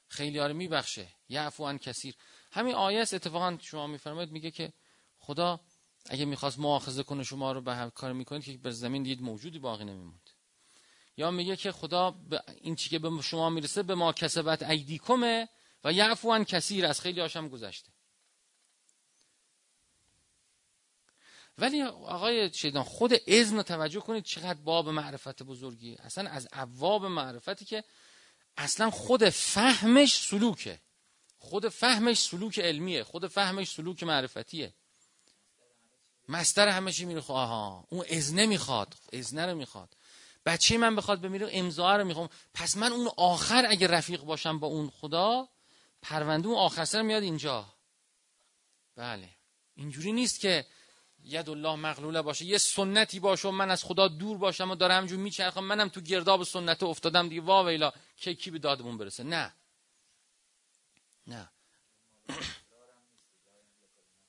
خیلی 0.09 0.41
آره 0.41 0.53
میبخشه. 0.53 1.09
یعفو 1.29 1.67
عن 1.67 1.79
کثیر. 1.79 2.15
همین 2.53 2.75
آیه 2.75 3.01
اتفاقا 3.01 3.59
شما 3.61 3.87
میفرمایید 3.87 4.33
میگه 4.33 4.51
که 4.51 4.73
خدا 5.19 5.61
اگه 6.07 6.25
می‌خواست 6.25 6.59
مؤاخذه 6.59 7.03
کنه 7.03 7.25
شما 7.25 7.53
رو 7.53 7.61
به 7.61 7.75
هر 7.75 7.91
کار 7.91 8.13
می‌کنید 8.13 8.45
که 8.45 8.59
بر 8.59 8.71
زمین 8.71 9.03
دید 9.03 9.23
موجودی 9.23 9.59
باقی 9.59 9.85
نمیموند. 9.85 10.31
یا 11.17 11.31
میگه 11.31 11.57
که 11.57 11.73
خدا 11.73 12.15
این 12.61 12.77
چی 12.77 12.91
که 12.91 12.99
به 12.99 13.23
شما 13.23 13.51
می‌رسه 13.51 13.83
به 13.83 13.95
ما 13.95 14.13
کسبت 14.13 14.63
ایدیکمه 14.63 15.49
و 15.85 15.93
یعفو 15.93 16.33
عن 16.33 16.45
کثیر 16.45 16.87
از 16.87 17.01
خیلی 17.01 17.21
هاشم 17.21 17.49
گذشته. 17.49 17.91
ولی 21.59 21.83
آقای 21.83 22.53
شیطان 22.53 22.83
خود 22.83 23.13
اذن 23.27 23.57
رو 23.57 23.63
توجه 23.63 24.01
کنید 24.01 24.25
چقدر 24.25 24.61
باب 24.61 24.89
معرفت 24.89 25.43
بزرگی. 25.43 25.97
اصلا 25.97 26.31
از 26.31 26.49
ابواب 26.53 27.07
معرفتی 27.07 27.65
که 27.65 27.85
اصلا 28.57 28.91
خود 28.91 29.29
فهمش 29.29 30.23
سلوکه. 30.23 30.81
خود 31.39 31.69
فهمش 31.69 32.19
سلوک 32.19 32.59
علمیه. 32.59 33.05
خود 33.05 33.27
فهمش 33.27 33.71
سلوک 33.71 34.03
معرفتیه 34.03 34.75
مستر 36.31 36.69
همه 36.69 36.93
چی 36.93 37.05
میره 37.05 37.23
آها. 37.29 37.85
اون 37.89 38.05
اذنه 38.09 38.47
می‌خواد. 38.47 38.95
اذنه 39.13 39.47
رو 39.47 39.55
می‌خواد. 39.55 39.97
بچه 40.47 40.79
من 40.79 40.97
بخواد 40.97 41.21
بمیره 41.21 41.49
امضا 41.53 41.97
رو 41.97 42.05
می‌خوام. 42.05 42.29
پس 42.55 42.77
من 42.77 42.93
اون 42.93 43.11
آخر 43.17 43.67
اگه 43.69 43.87
رفیق 43.87 44.23
باشم 44.23 44.59
با 44.59 44.67
اون 44.67 44.91
خدا 44.91 45.49
پرونده 46.03 46.49
اون 46.49 46.57
آخر 46.57 46.85
سر 46.85 47.03
میاد 47.03 47.23
اینجا. 47.23 47.67
بله. 48.97 49.29
اینجوری 49.75 50.13
نیست 50.13 50.41
که 50.41 50.67
ید 51.25 51.51
الله 51.51 51.77
مغلوله 51.77 52.23
باشه 52.23 52.45
یه 52.45 52.59
سنتی 52.59 53.21
باشه 53.21 53.49
و 53.49 53.51
من 53.51 53.71
از 53.71 53.85
خدا 53.85 54.09
دور 54.09 54.39
باشم 54.39 54.71
و 54.71 54.75
دارم 54.75 54.97
همجور 54.97 55.19
میچرخم 55.19 55.65
منم 55.65 55.89
تو 55.89 56.01
گرداب 56.01 56.45
سنت 56.45 56.83
افتادم 56.83 57.29
دیگه. 57.29 57.41
وا 57.41 57.65
ویلا. 57.65 57.93
که 58.17 58.35
کی 58.35 58.51
به 58.51 58.59
دادمون 58.59 58.99
برسه؟ 58.99 59.23
نه. 59.23 59.55
نه. 61.27 61.51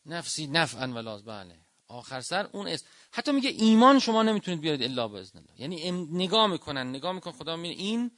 نفسی 0.06 0.48
نفعا 0.48 0.88
ولاز. 0.88 1.26
بله. 1.26 1.60
آخر 1.92 2.22
سر 2.22 2.50
اون 2.52 2.68
است 2.68 2.88
حتی 3.12 3.32
میگه 3.32 3.50
ایمان 3.50 4.00
شما 4.00 4.24
نمی‌تونید 4.24 4.62
بیارید 4.62 4.84
الا 4.84 5.08
باذن 5.08 5.40
الله. 5.40 5.62
یعنی 5.62 5.92
نگاه 5.92 6.48
می‌کنن 6.48 6.90
نگاه 6.90 7.12
میکن 7.12 7.32
خدا 7.32 7.56
میگه 7.56 7.76
این 7.76 8.12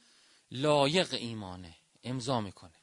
لایق 0.50 1.14
ایمانه 1.14 1.76
امضا 2.04 2.40
می‌کنه. 2.40 2.74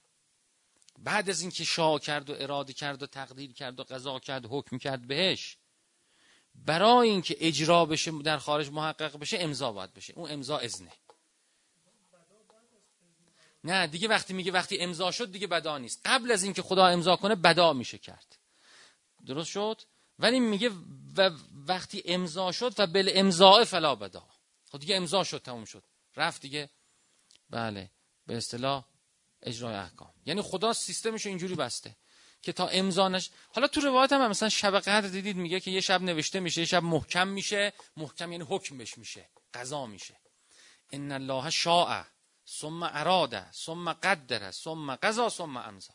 بعد 1.00 1.30
از 1.30 1.42
اینکه 1.42 1.64
شاه 1.64 2.00
کرد 2.00 2.30
و 2.30 2.34
اراده 2.38 2.74
کرد 2.74 3.04
و 3.04 3.06
تقدیر 3.06 3.54
کرد 3.54 3.80
و 3.80 3.84
قضا 3.84 4.20
کرد 4.20 4.46
و 4.46 4.50
حکم 4.50 4.78
کرد 4.78 5.08
بهش 5.08 5.58
برای 6.56 7.10
اینکه 7.10 7.38
اجرا 7.40 7.86
بشه 7.86 8.12
در 8.12 8.38
خارج 8.38 8.70
محقق 8.72 9.20
بشه 9.20 9.38
امضا 9.40 9.72
باید 9.72 9.94
بشه. 9.94 10.14
اون 10.14 10.32
امضا 10.32 10.58
اذنه. 10.58 10.92
نه 13.64 13.88
دیگه 13.88 14.08
وقتی 14.08 14.34
میگه 14.34 14.52
وقتی 14.52 14.80
امضا 14.80 15.12
شد 15.12 15.32
دیگه 15.32 15.48
بدا 15.48 15.78
نیست. 15.78 16.02
قبل 16.06 16.32
از 16.32 16.44
اینکه 16.44 16.62
خدا 16.62 16.88
امضا 16.88 17.16
کنه 17.16 17.36
بدا 17.36 17.74
میشه 17.74 17.98
کرد. 17.98 18.38
درست 19.26 19.50
شد؟ 19.50 19.82
ولی 20.22 20.40
میگه 20.40 20.72
و 21.18 21.30
وقتی 21.68 22.04
امضا 22.06 22.52
شد 22.52 22.74
و 22.78 22.88
بل 22.88 23.12
امضاء 23.14 23.64
فلا 23.64 23.96
بدا. 23.96 24.28
خب 24.72 24.80
دیگه 24.80 24.96
امضا 24.96 25.24
شد 25.24 25.42
تموم 25.42 25.66
شد. 25.66 25.84
رفت 26.16 26.42
دیگه. 26.42 26.70
بله 27.50 27.92
به 28.28 28.38
اصطلاح 28.38 28.86
اجرای 29.42 29.76
احکام. 29.76 30.14
یعنی 30.26 30.42
خدا 30.42 30.74
سیستمش 30.74 31.26
اینجوری 31.26 31.56
بسته 31.56 31.96
که 32.42 32.54
تا 32.54 32.68
امضا 32.68 33.10
نش 33.10 33.30
حالا 33.56 33.68
تو 33.68 33.82
روایت 33.82 34.14
هم, 34.14 34.30
مثلا 34.30 34.50
شب 34.50 34.80
قدر 34.80 35.08
دیدید 35.08 35.36
میگه 35.38 35.60
که 35.60 35.72
یه 35.72 35.82
شب 35.82 36.02
نوشته 36.02 36.40
میشه 36.40 36.62
یه 36.62 36.68
شب 36.68 36.84
محکم 36.84 37.28
میشه. 37.28 37.74
محکم 37.98 38.32
یعنی 38.32 38.44
حکم 38.44 38.78
بش 38.78 38.98
میشه 38.98 39.30
قضا 39.54 39.86
میشه. 39.86 40.18
ان 40.92 41.12
الله 41.12 41.50
شاء 41.50 42.04
ثم 42.48 42.84
اراده 42.84 43.52
ثم 43.52 43.94
قدره 43.94 44.52
ثم 44.52 44.96
قضا 44.96 45.30
ثم 45.30 45.58
امضا. 45.58 45.94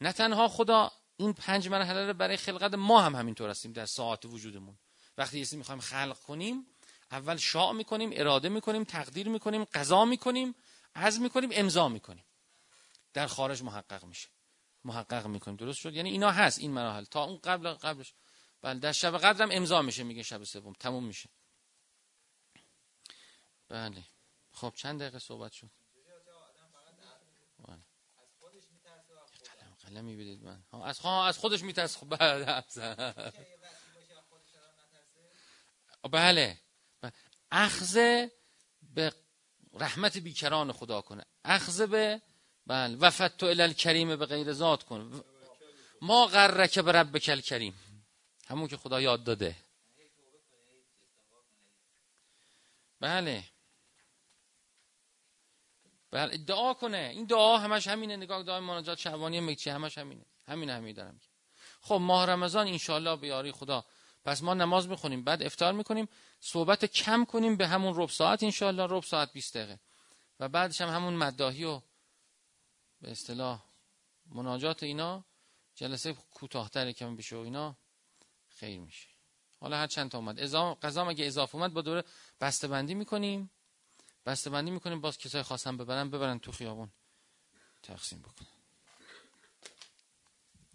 نه 0.00 0.12
تنها 0.12 0.48
خدا 0.48 0.92
این 1.16 1.32
پنج 1.32 1.68
مرحله 1.68 2.06
رو 2.06 2.12
برای 2.12 2.36
خلقت 2.36 2.74
ما 2.74 3.00
هم 3.00 3.16
همینطور 3.16 3.50
هستیم 3.50 3.72
در 3.72 3.86
ساعت 3.86 4.24
وجودمون. 4.24 4.78
وقتی 5.18 5.38
یه 5.38 5.46
می‌خوایم 5.52 5.80
خلق 5.80 6.18
کنیم 6.18 6.66
اول 7.10 7.36
شاع 7.36 7.72
می‌کنیم 7.72 8.10
اراده 8.12 8.48
می‌کنیم 8.48 8.84
تقدیر 8.84 9.28
می‌کنیم 9.28 9.64
قضا 9.64 10.04
می‌کنیم 10.04 10.54
عزم 10.94 11.22
می‌کنیم 11.22 11.50
امضا 11.52 11.88
می‌کنیم. 11.88 12.24
در 13.12 13.26
خارج 13.26 13.62
محقق 13.62 14.04
میشه. 14.04 14.28
محقق 14.84 15.26
می‌کنیم. 15.26 15.56
درست 15.56 15.78
شد؟ 15.78 15.94
یعنی 15.94 16.10
اینا 16.10 16.30
هست 16.30 16.58
این 16.58 16.70
مراحل. 16.70 17.04
تا 17.04 17.24
اون 17.24 17.38
قبل 17.44 17.72
قبلش. 17.72 18.14
بله 18.62 18.78
در 18.78 18.92
شب 18.92 19.18
قدرم 19.18 19.48
امضا 19.52 19.82
میشه 19.82 20.02
میگه 20.02 20.22
شب 20.22 20.44
سوم. 20.44 20.72
تموم 20.72 21.04
میشه. 21.04 21.28
بله. 23.68 24.04
خب 24.52 24.72
چند 24.76 25.00
دقیقه 25.00 25.18
صحبت 25.18 25.52
شد؟ 25.52 25.70
قلمی 29.92 30.16
بدید 30.16 30.42
من. 30.44 30.62
از 30.84 31.00
از 31.04 31.38
خودش 31.38 31.62
میترس 31.62 31.96
خب 31.96 32.16
بله. 36.10 36.58
اخذ 37.50 37.94
به 38.82 39.12
رحمت 39.72 40.18
بیکران 40.18 40.72
خدا 40.72 41.00
کنه. 41.00 41.24
اخذ 41.44 41.82
به 41.82 42.22
بله. 42.66 42.96
وفت 42.96 43.42
الی 43.42 43.74
کریم 43.74 44.16
به 44.16 44.26
غیر 44.26 44.52
ذات 44.52 44.82
کن. 44.82 45.24
ما 46.00 46.26
غرک 46.26 46.78
به 46.78 46.92
رب 46.92 47.18
کل 47.18 47.40
کریم 47.40 48.02
همون 48.48 48.68
که 48.68 48.76
خدا 48.76 49.00
یاد 49.00 49.24
داده. 49.24 49.56
بله. 53.00 53.51
بله 56.12 56.36
دعا 56.36 56.74
کنه. 56.74 57.10
این 57.12 57.24
دعا 57.24 57.58
همش 57.58 57.86
همینه. 57.86 58.16
نگاه 58.16 58.42
دعای 58.42 58.60
مناجات 58.60 58.98
شعبانی 58.98 59.40
مکچی 59.40 59.70
همش 59.70 59.98
همینه. 59.98 60.24
همین 60.46 60.70
همین 60.70 60.94
دارم 60.94 61.20
خب 61.80 61.94
ماه 61.94 62.26
رمضان 62.26 62.66
انشالله 62.66 63.16
به 63.16 63.26
یاری 63.26 63.52
خدا. 63.52 63.84
پس 64.24 64.42
ما 64.42 64.54
نماز 64.54 64.88
می‌خونیم 64.88 65.24
بعد 65.24 65.42
افتار 65.42 65.72
می‌کنیم. 65.72 66.08
صحبت 66.40 66.84
کم 66.84 67.24
کنیم 67.24 67.56
به 67.56 67.68
همون 67.68 67.92
رب 67.96 68.08
ساعت 68.08 68.42
انشالله 68.42 68.86
رب 68.90 69.02
ساعت 69.02 69.32
20 69.32 69.56
دقیقه. 69.56 69.80
و 70.40 70.48
بعدش 70.48 70.80
هم 70.80 70.88
همون 70.88 71.14
مداهی 71.14 71.64
و 71.64 71.80
به 73.00 73.10
اصطلاح 73.10 73.64
مناجات 74.26 74.82
اینا. 74.82 75.24
جلسه 75.74 76.12
کوتاهتر 76.12 76.92
کم 76.92 77.16
بشه 77.16 77.36
و 77.36 77.38
اینا. 77.38 77.76
خیر 78.48 78.80
میشه. 78.80 79.08
حالا 79.60 79.76
هر 79.76 79.86
چند 79.86 80.10
تا 80.10 80.18
اومد. 80.18 80.40
قضا 80.82 81.06
اگه 81.08 81.26
اضافه 81.26 81.54
اومد؟ 81.54 81.72
با 81.72 81.82
دوره 81.82 82.04
بسته 82.40 82.68
بندی 82.68 82.94
می‌کنیم. 82.94 83.50
بسته 84.26 84.50
بندی 84.50 84.70
می‌کنیم 84.70 85.00
باز 85.00 85.18
کسای 85.18 85.42
خواستن 85.42 85.76
ببرن 85.76 86.10
ببرن 86.10 86.38
تو 86.38 86.52
خیابون. 86.52 86.90
تقسیم 87.82 88.18
بکنن. 88.18 88.48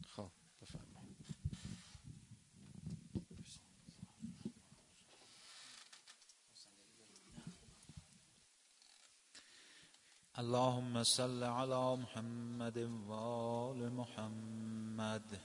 خب 0.10 0.32
اللهم 10.36 11.04
صل 11.04 11.44
على 11.44 12.02
محمد 12.02 12.78
و 12.78 13.12
آل 13.12 13.90
محمد. 13.90 15.42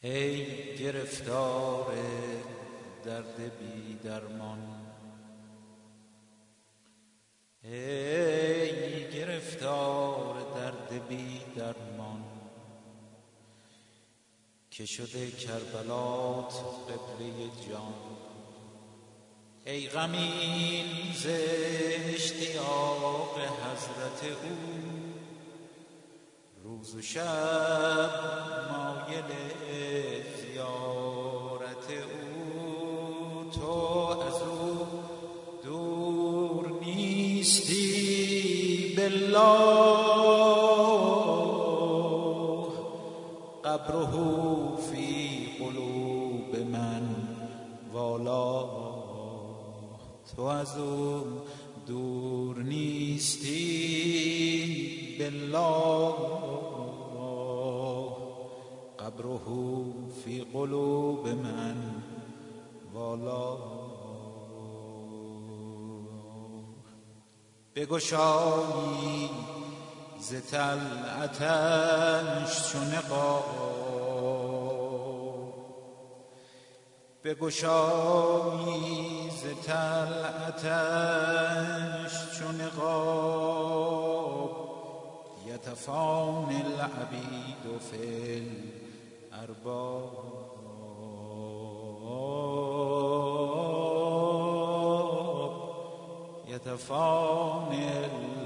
ای 0.00 0.78
گرفتار 0.78 1.94
درد 3.04 3.58
بی 3.58 3.94
درمان 3.94 4.83
ای 7.66 9.10
گرفتار 9.10 10.34
درد 10.54 11.08
بی 11.08 11.40
درمان 11.56 12.24
که 14.70 14.86
شده 14.86 15.30
کربلات 15.30 16.54
قبله 16.88 17.50
جان 17.68 17.94
ای 19.64 19.88
غمین 19.88 21.12
ز 21.14 21.26
اشتیاق 22.14 23.38
حضرت 23.38 24.32
او 24.42 24.56
روز 26.64 26.94
و 26.94 27.02
شب 27.02 28.10
مایل 28.70 29.24
زیارت 30.36 31.90
او 31.90 33.50
تو 33.50 34.04
بالله 39.14 39.54
قبره 43.64 44.08
تو 50.36 50.42
از 50.42 50.74
دور 51.86 52.58
نیستی. 52.58 53.56
بالله. 55.18 56.12
قبره 58.98 59.40
فی 60.24 60.40
قلوب 60.52 61.28
من. 61.28 61.76
والا 62.94 63.73
بگشایی 67.76 69.30
ز 70.20 70.34
طلعتش 70.50 71.72
چو 72.72 72.78
بگشایی 77.24 78.90
ز 79.30 79.42
تلعتش 79.66 80.92
چو 82.38 82.52
نقاب. 82.52 82.94
یتفان 85.46 86.44
العبید 86.44 87.64
فی 87.90 88.50
الارباب. 89.32 90.34
یتفان 96.64 97.72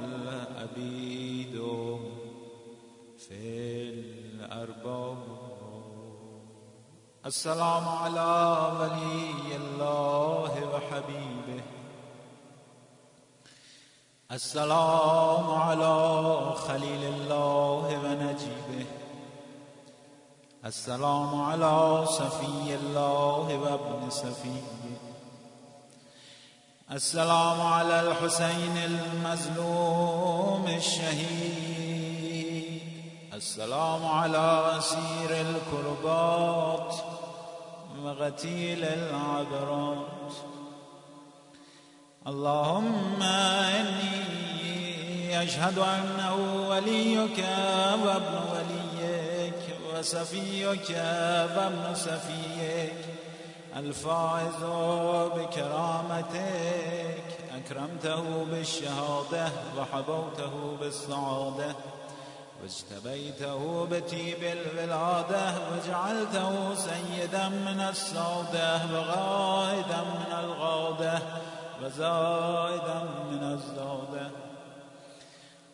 العبید 0.06 1.54
فی 3.18 3.94
الأرباب. 4.40 5.16
السلام 7.24 7.88
على 7.88 8.32
ولي 8.80 9.56
الله 9.56 10.52
وحبيبه. 10.72 11.62
السلام 14.30 15.50
على 15.50 15.94
خليل 16.54 17.04
الله 17.04 17.86
ونجيبه. 18.04 18.86
السلام 20.64 21.40
على 21.40 22.06
صفي 22.06 22.74
الله 22.74 23.46
وابن 23.58 24.10
صفيه. 24.10 24.77
السلام 26.92 27.60
على 27.60 28.00
الحسين 28.00 28.76
المظلوم 28.84 30.66
الشهيد. 30.76 32.82
السلام 33.34 34.06
على 34.06 34.72
أسير 34.78 35.30
الكربات 35.30 36.94
وغتيل 38.02 38.84
العبرات. 38.84 40.32
اللهم 42.26 43.22
إني 43.22 45.42
أشهد 45.42 45.78
أنه 45.78 46.34
وليك 46.68 47.44
وابن 48.04 48.34
وليك 48.52 49.76
وسفيك 49.92 50.90
وابن 51.56 51.94
سفيك 51.94 52.94
الفائز 53.76 54.62
بكرامتك 55.36 57.24
أكرمته 57.56 58.44
بالشهادة 58.50 59.48
وحبوته 59.78 60.76
بالسعادة 60.80 61.74
واجتبيته 62.62 63.86
بتيب 63.90 64.42
الولادة 64.42 65.52
وجعلته 65.72 66.74
سيدا 66.74 67.48
من 67.48 67.80
السودة 67.80 68.80
وغائدا 68.92 70.00
من 70.00 70.32
الغادة 70.44 71.18
وزائدا 71.84 73.04
من 73.30 73.42
الزودة 73.42 74.30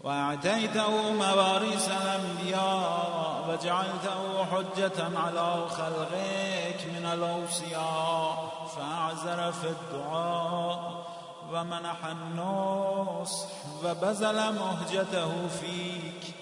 وأعطيته 0.05 1.13
مواريث 1.13 1.89
الأنبياء 1.89 3.24
وجعلته 3.49 4.45
حجة 4.45 5.19
على 5.19 5.69
خلقك 5.69 6.81
من 6.95 7.05
الأوصياء 7.13 8.67
فأعزر 8.77 9.53
في 9.53 9.69
الدعاء 9.69 11.07
ومنح 11.53 12.05
النصح 12.05 13.49
وبذل 13.85 14.55
مهجته 14.55 15.49
فيك 15.49 16.35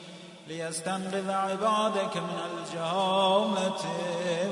ليستنقذ 0.48 1.30
عبادك 1.30 2.16
من 2.16 2.38
الجهالة 2.50 3.84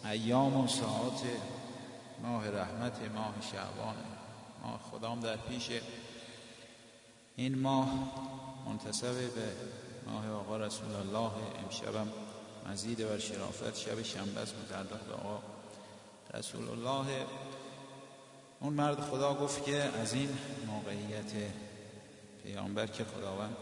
ایام 0.06 0.58
و 0.58 0.68
ساعات 0.68 1.22
ماه 2.24 2.50
رحمت 2.50 2.98
ماه 3.16 3.34
شعبان. 3.52 3.96
خدام 4.92 5.20
در 5.20 5.38
پیش 5.38 5.70
این 7.36 7.60
ماه 7.60 7.90
منتصب 8.66 9.14
به 9.14 9.52
ماه 10.08 10.30
آقا 10.30 10.58
رسول 10.58 10.96
الله. 10.96 11.32
امشبم 11.64 12.08
مزید 12.70 13.08
بر 13.08 13.18
شرافت 13.18 13.78
شب 13.78 14.02
شنبه 14.02 14.40
است. 14.40 14.56
متعلق 14.56 15.06
به 15.06 15.14
آقا 15.14 15.40
رسول 16.34 16.70
الله. 16.70 17.26
اون 18.60 18.74
مرد 18.74 19.00
خدا 19.00 19.34
گفت 19.34 19.66
که 19.66 19.76
از 19.76 20.14
این 20.14 20.38
موقعیت 20.68 21.32
پیامبر 22.44 22.88
که 22.88 23.04
خداوند 23.04 23.56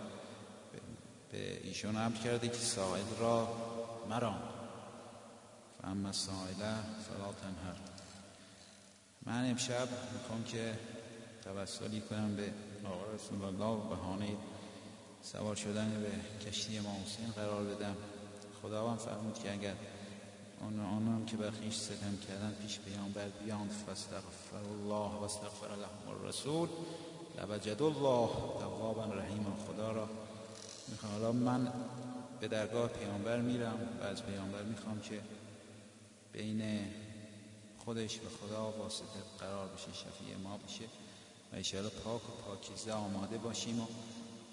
به 1.31 1.67
ایشون 1.67 1.95
امر 1.95 2.15
کرده 2.15 2.47
که 2.49 2.57
سائل 2.57 3.05
را 3.19 3.47
مرام 4.09 4.41
فاما 5.81 6.11
سائله 6.11 6.75
فلا 7.07 7.33
تنهر. 7.41 8.00
من 9.25 9.49
امشب 9.49 9.87
می‌خوام 10.13 10.43
که 10.43 10.73
توسلی 11.43 12.01
کنم 12.01 12.35
به 12.35 12.51
آقا 12.85 13.13
رسول 13.13 13.43
الله 13.43 13.65
و 13.65 13.89
بهانه 13.89 14.35
سوار 15.21 15.55
شدن 15.55 16.03
به 16.03 16.45
کشتی 16.49 16.79
ما 16.79 16.95
حسین 17.05 17.31
قرار 17.35 17.63
بدم. 17.63 17.95
خداوند 18.61 18.99
فرمود 18.99 19.39
که 19.39 19.51
اگر 19.53 19.73
آن 20.61 20.79
آنان 20.79 21.25
که 21.25 21.37
بر 21.37 21.51
خیش 21.51 21.75
ستم 21.75 22.17
کردن 22.27 22.55
پیش 22.61 22.79
پیامبر 22.79 23.27
بیاند 23.27 23.71
فاستغفر 23.71 24.57
الله 24.57 25.19
و 25.19 25.23
استغفر 25.23 25.67
لهم 25.67 26.17
الرسول 26.17 26.69
لوجد 27.37 27.81
الله 27.81 28.29
توابا 28.59 29.05
رحیم 29.05 29.45
خدا 29.67 29.91
را 29.91 30.09
می‌خوام. 30.87 31.13
حالا 31.13 31.31
من 31.31 31.73
به 32.39 32.47
درگاه 32.47 32.89
پیامبر 32.89 33.41
میرم 33.41 33.79
و 34.01 34.03
از 34.03 34.23
پیامبر 34.23 34.63
می‌خوام 34.63 35.01
که 35.01 35.21
بین 36.33 36.61
خودش 37.85 38.17
و 38.17 38.47
خدا 38.47 38.71
واسطه 38.71 39.19
قرار 39.39 39.67
بشه 39.67 39.93
شفیع 39.93 40.37
ما 40.43 40.57
بشه 40.57 40.83
و 41.53 41.55
ایشالا 41.55 41.89
پاک 41.89 42.21
و 42.29 42.41
پاکیزه 42.47 42.93
آماده 42.93 43.37
باشیم 43.37 43.81
و 43.81 43.85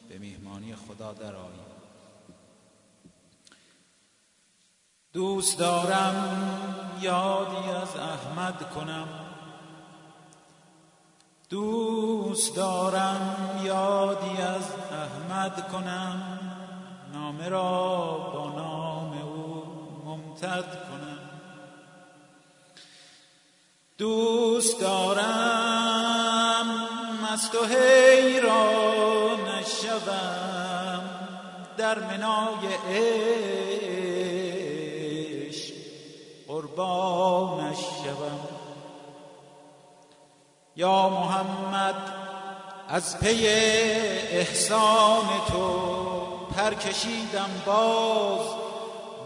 به 0.08 0.18
میهمانی 0.18 0.74
خدا 0.74 1.12
در 1.12 1.34
آییم. 1.34 1.66
دوست 5.12 5.58
دارم 5.58 6.38
یادی 7.00 7.70
از 7.70 7.96
احمد 7.96 8.70
کنم. 8.70 9.08
دوست 11.50 12.56
دارم 12.56 13.60
یادی 13.64 14.42
از 14.42 14.70
احمد 14.92 15.68
کنم. 15.68 16.38
نامه 17.12 17.48
را 17.48 18.18
با 18.32 18.52
نام 18.56 19.18
او 19.22 19.64
ممتد 20.04 20.87
دوست 23.98 24.80
دارم 24.80 26.66
مست 27.22 27.54
و 27.54 27.64
حیران 27.64 29.38
نشوم. 29.48 31.02
در 31.76 31.98
منای 31.98 32.58
عشق 35.48 35.74
قربانش 36.48 37.76
شوم 37.76 38.40
یا 40.76 41.08
محمد 41.08 41.94
از 42.88 43.20
پی 43.20 43.46
احسان 43.46 45.26
تو 45.48 45.98
پر 46.56 46.74
کشیدم 46.74 47.62
باز 47.66 48.40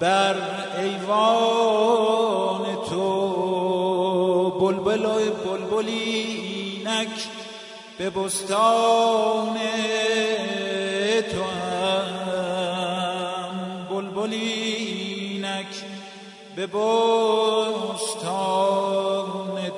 بر 0.01 0.37
ایوان 0.79 2.65
تو. 2.91 4.42
بلبل 4.63 5.05
و 5.05 5.19
بلبلی 5.45 6.83
نک 6.87 7.29
به 7.99 8.11
بستان 8.11 9.59
تو 11.33 11.43
هم. 11.43 12.77
بلبلی 13.91 15.39
نک 15.43 15.85
به 16.57 16.67
بستان 16.67 16.83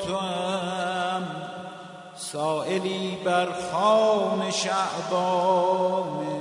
تو 0.07 0.16
هم. 0.16 1.26
سائلی 2.16 3.18
بر 3.24 3.49
خام 3.72 4.51
شعبان 4.51 6.34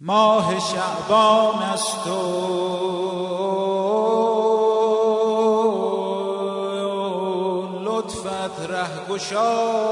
ماه 0.00 0.60
شعبان 0.60 1.62
است 1.62 2.06
و 2.06 2.20
لطفت 7.84 8.70
رهگشا. 8.70 9.88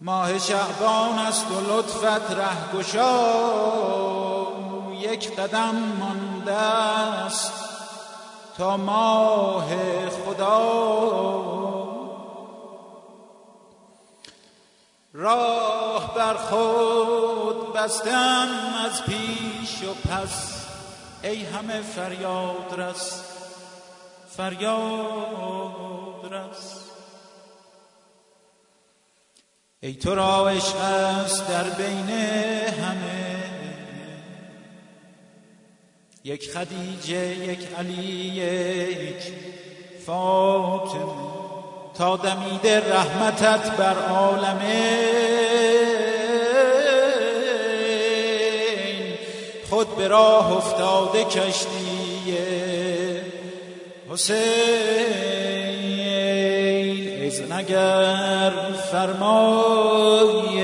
ماه 0.00 0.38
شعبان 0.38 1.18
است 1.18 1.46
و 1.50 1.60
لطفت 1.60 2.30
رهگشا. 2.30 3.16
یک 4.92 5.36
قدم 5.36 5.76
مانده 6.00 6.52
است 6.52 7.52
تا 8.58 8.76
ماه 8.76 9.66
خدا. 10.08 11.75
راه 15.18 16.14
بر 16.14 16.34
خود 16.34 17.72
بستم 17.72 18.48
از 18.86 19.04
پیش 19.04 19.82
و 19.84 19.94
پس. 20.08 20.66
ای 21.22 21.44
همه 21.44 21.80
فریاد 21.80 22.80
رس 22.80 23.22
فریاد 24.36 25.54
رس. 26.34 26.80
ای 29.80 29.94
تو 29.94 30.14
را 30.14 30.48
عشق 30.48 30.76
است 30.76 31.48
در 31.48 31.64
بین 31.64 32.10
همه. 32.70 33.44
یک 36.24 36.52
خدیجه 36.52 37.36
یک 37.36 37.68
علی 37.78 38.02
یک 38.02 39.32
فاطمه. 40.06 41.35
تا 41.98 42.16
دمید 42.16 42.66
رحمتت 42.66 43.76
بر 43.76 43.94
عالمه. 44.08 44.96
خود 49.70 49.96
به 49.96 50.08
راه 50.08 50.56
افتاده 50.56 51.24
کشتی. 51.24 52.36
حسین 54.10 54.36
از 57.26 57.42
نگر 57.52 58.52
فرمای 58.92 60.56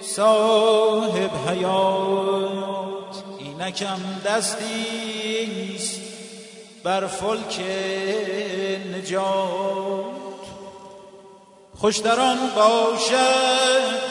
صاحب 0.00 1.30
حیات 1.48 3.22
اینکم 3.38 4.00
دستیست 4.26 5.71
بر 6.84 7.06
فلک 7.06 7.60
نجات. 8.94 10.22
خوش 11.78 11.98
در 11.98 12.20
آن 12.20 12.38
باشد 12.56 14.02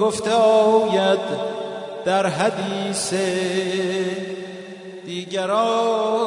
گفته 0.00 0.32
آید 0.32 1.18
در 2.04 2.26
حدیث 2.26 3.14
دیگران. 5.04 6.20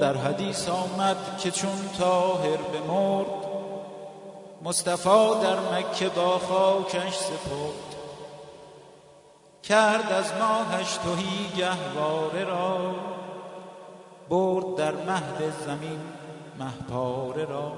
در 0.00 0.16
حدیث 0.16 0.68
آمد 0.68 1.16
که 1.38 1.50
چون 1.50 1.70
طاهر 1.98 2.56
بمرد 2.56 3.43
مصطفی 4.64 5.30
در 5.42 5.60
مکه 5.60 6.08
با 6.08 6.38
خاکش 6.38 7.14
سپرد 7.16 7.94
کرد 9.62 10.12
از 10.12 10.32
ماهش 10.40 10.96
توهی 10.96 11.48
گهواره 11.56 12.44
را 12.44 12.94
برد 14.28 14.76
در 14.76 14.92
مهد 14.92 15.52
زمین 15.66 16.00
مهپاره 16.58 17.44
را. 17.44 17.72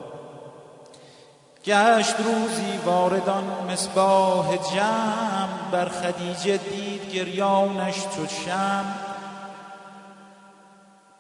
گشت 1.64 2.14
روزی 2.20 2.78
واردان 2.84 3.44
مصباح 3.70 4.56
جمع 4.56 5.70
بر 5.72 5.88
خدیجه 5.88 6.56
دید 6.56 7.10
گریانش 7.12 8.02
چو 8.02 8.26
شم 8.26 8.94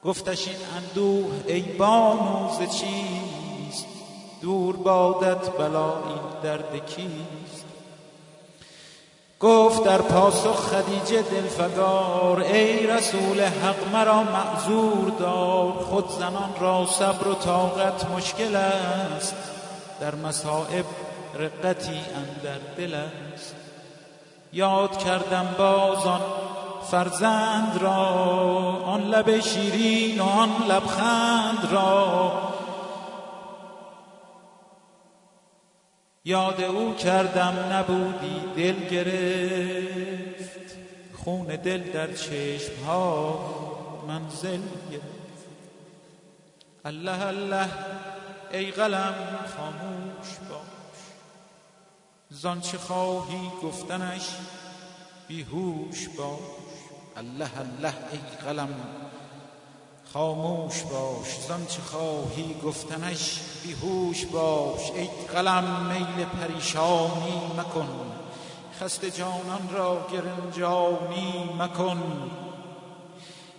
گفتش 0.04 0.48
این 0.48 0.56
اندوه 0.76 1.34
ای 1.46 1.60
بانوز 1.60 2.58
چیست 2.58 3.35
دور 4.42 4.76
بادت 4.76 5.50
بلا 5.50 5.86
این 5.86 6.42
درد 6.42 6.86
کیست؟ 6.86 7.66
گفت 9.40 9.84
در 9.84 9.98
پاسخ 9.98 10.56
خدیجه 10.56 11.22
دلفگار 11.22 12.40
ای 12.40 12.86
رسول 12.86 13.40
حق 13.40 13.92
مرا 13.92 14.22
معذور 14.22 15.10
دار 15.18 15.72
خود 15.72 16.10
زنان 16.10 16.54
را 16.60 16.86
صبر 16.86 17.28
و 17.28 17.34
طاقت 17.34 18.10
مشکل 18.10 18.56
است 18.56 19.34
در 20.00 20.14
مصائب 20.14 20.84
رقتی 21.34 22.00
اندر 22.16 22.58
دل 22.76 22.94
است. 22.94 23.54
یاد 24.52 24.98
کردم 24.98 25.54
بازان 25.58 26.20
فرزند 26.90 27.78
را 27.80 27.96
آن 28.84 29.00
لب 29.02 29.40
شیرین 29.40 30.20
و 30.20 30.24
آن 30.24 30.50
لبخند 30.68 31.68
را 31.72 32.32
یاد 36.26 36.60
او 36.60 36.94
کردم 36.94 37.68
نبودی 37.72 38.40
دل 38.56 38.88
گرفت. 38.88 40.76
خون 41.12 41.46
دل 41.46 41.90
در 41.92 42.12
چشم 42.12 42.84
ها 42.86 44.04
منزل 44.08 44.60
گرفت. 44.90 45.46
الله 46.84 47.26
الله 47.26 47.68
ای 48.52 48.70
قلم 48.70 49.14
خاموش 49.56 50.28
باش. 50.50 51.00
زان 52.30 52.60
چه 52.60 52.78
خواهی 52.78 53.50
گفتنش 53.62 54.28
بیهوش 55.28 56.08
باش. 56.08 56.38
الله 57.16 57.50
الله 57.58 57.94
ای 58.12 58.18
قلم 58.46 58.74
خاموش 60.16 60.82
باش 60.82 61.46
زان 61.48 61.66
چه 61.66 61.82
خواهی 61.82 62.56
گفتنش 62.64 63.40
بیهوش 63.62 64.24
باش. 64.24 64.90
ای 64.94 65.08
قلم 65.34 65.64
میل 65.88 66.24
پریشانی 66.24 67.40
مکن 67.58 67.88
خسته 68.80 69.10
جانان 69.10 69.68
را 69.72 70.06
گرنجانی 70.12 71.50
مکن. 71.58 72.02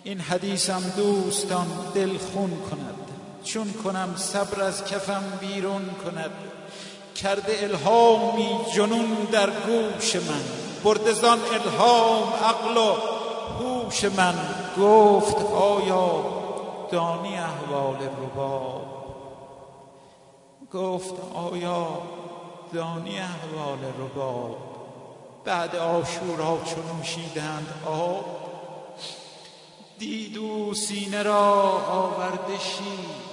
این 0.03 0.19
حدیثم 0.19 0.93
دوستان 0.97 1.67
دل 1.95 2.17
خون 2.17 2.49
کند 2.49 2.95
چون 3.43 3.73
کنم 3.73 4.13
صبر 4.15 4.61
از 4.61 4.85
کفم 4.85 5.23
بیرون 5.39 5.89
کند. 6.03 6.31
کرده 7.15 7.57
الهامی 7.61 8.49
جنون 8.75 9.27
در 9.31 9.49
گوش 9.49 10.15
من 10.15 10.43
برده 10.83 11.13
زان 11.13 11.39
الهام 11.53 12.33
عقل 12.33 12.77
و 12.77 12.95
هوش 13.59 14.03
من. 14.03 14.35
گفت 14.77 15.45
آیا 15.45 16.37
دانی 16.91 17.37
احوال 17.37 17.95
رباب 17.95 18.97
گفت 20.73 21.13
آیا 21.35 21.87
دانی 22.73 23.19
احوال 23.19 23.79
رباب 23.99 24.57
بعد 25.45 25.75
آشورا 25.75 26.57
چون 26.65 26.97
نوشیدند 26.97 27.73
آب؟ 27.85 28.25
دیدو 29.99 30.73
سینه 30.73 31.23
را 31.23 31.61
آورده 31.91 32.59
شیر. 32.59 33.27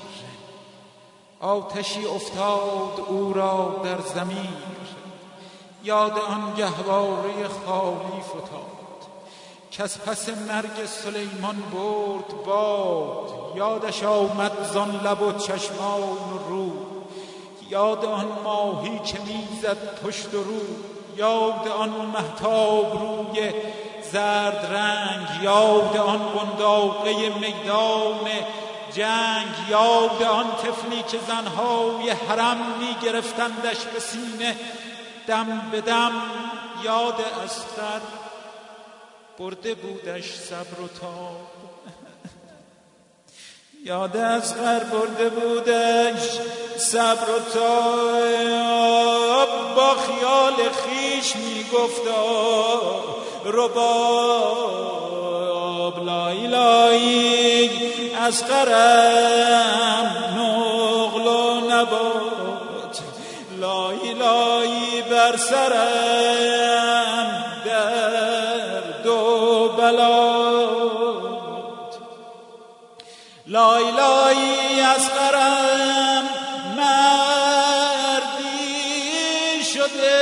آتشی 1.41 2.07
افتاد 2.07 3.01
او 3.09 3.33
را 3.33 3.81
در 3.85 4.01
زمین 4.01 4.57
یاد 5.85 6.19
آن 6.19 6.55
گهواره 6.57 7.49
خالی 7.49 8.21
فتاد. 8.23 9.09
کس 9.71 9.99
پس 9.99 10.29
مرگ 10.29 10.87
سلیمان 10.87 11.63
برد 11.73 12.45
باد. 12.47 13.44
یادش 13.57 14.03
آمد 14.03 14.53
زان 14.73 15.01
لب 15.05 15.23
و 15.23 15.33
چشمان 15.33 16.01
و 16.03 16.49
رو. 16.49 16.73
یاد 17.71 18.05
آن 18.05 18.29
ماهی 18.45 18.99
که 18.99 19.19
می‌زد 19.21 20.01
پشت 20.05 20.35
و 20.35 20.45
رو. 20.45 20.61
یاد 21.17 21.69
آن 21.69 21.89
محتاب 21.89 22.93
روی 23.03 23.53
زرد 24.13 24.67
رنگ. 24.73 25.43
یاد 25.43 25.97
آن 25.97 26.19
بنداقه 26.19 27.13
میدان 27.29 28.31
جنگ. 28.95 29.55
یاد 29.69 30.23
آن 30.23 30.47
طفلی 30.63 31.03
که 31.03 31.19
زنهای 31.29 32.11
حرم 32.11 32.59
میگرفتندش 32.81 33.85
به 33.95 34.01
سینه. 34.01 34.57
دم 35.27 35.69
به 35.73 35.81
دم 35.81 36.13
یاد 36.85 37.21
اسقر 37.45 38.01
برده 39.39 39.75
بودش 39.75 40.35
صبر 40.35 40.81
و 40.81 40.89
تاب. 40.89 41.54
یاد 43.87 44.17
از 44.17 44.57
غر 44.57 44.85
برده 44.85 45.29
بودش 45.29 46.41
صبر 46.77 47.31
و 47.31 47.39
تاب 47.55 49.49
با 49.77 49.95
خیال 49.95 50.55
خیش 50.55 51.37
میگفتا 51.37 52.25
رباب 53.45 54.85
لای 56.05 56.47
لای 56.47 57.71
از 58.27 58.49
غرم 58.49 60.17
نغل 60.37 61.27
و 61.27 61.61
نبات 61.71 63.01
لای 63.61 64.15
لای 64.15 65.03
بر 65.11 65.37
سرم 65.37 67.45
درد 67.65 69.07
و 69.07 69.69
بلات 69.69 70.44
لای 73.55 73.85
لای 73.91 74.81
از 74.81 75.11
غرم 75.11 76.25
مردی 76.77 78.05
شده. 79.75 80.21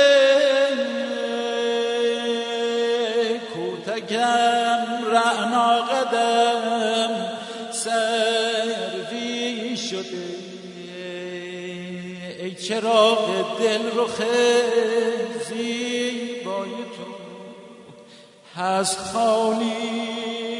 کوتکم 3.53 4.81
رعنا 5.11 5.71
قدم 5.81 7.11
سروی 7.71 9.47
شده. 9.77 10.27
ای 12.39 12.55
چراغ 12.55 13.25
دل 13.59 13.91
رو 13.91 14.07
زیبای 15.49 16.71
تو. 16.95 17.07
هست 18.61 18.97
خالی 18.99 20.52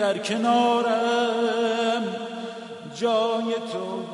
در 0.00 0.18
کنارم 0.18 2.02
جای 2.94 3.54
تو. 3.72 4.04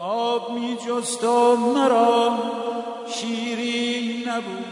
آب 0.00 0.52
می 0.52 0.76
جست 0.86 1.24
و 1.24 1.56
مرا 1.56 2.38
شیری 3.08 4.24
نبود. 4.28 4.64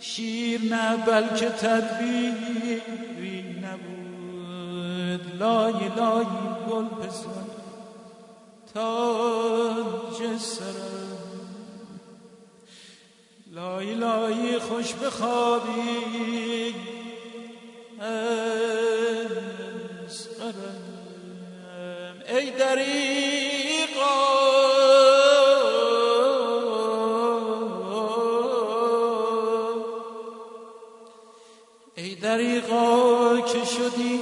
شیر 0.00 0.60
نه 0.60 0.96
بلکه 0.96 1.48
تدبیری 1.48 3.42
نبود. 3.62 5.36
لای 5.40 5.88
لای 5.96 6.26
گل 6.70 6.84
پسر 6.84 7.28
تاج 8.74 10.38
سرم. 10.38 11.17
لای 13.58 13.94
لای 13.94 14.58
خوش 14.58 14.94
بخوابی. 14.94 16.74
ای 22.28 22.50
دریقا 22.50 24.18
ای 31.96 32.14
دریقا 32.14 33.40
که 33.40 33.64
شدی 33.64 34.20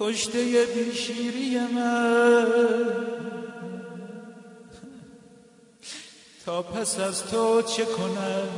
کشته 0.00 0.66
بیشیری 0.74 1.58
من. 1.58 3.23
تا 6.46 6.62
پس 6.62 7.00
از 7.00 7.26
تو 7.26 7.62
چه 7.62 7.84
کنم؟ 7.84 8.48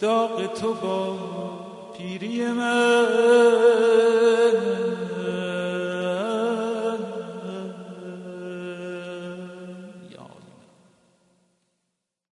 داغ 0.00 0.54
تو 0.54 0.74
با 0.74 1.18
پیری 1.98 2.46
من. 2.46 3.06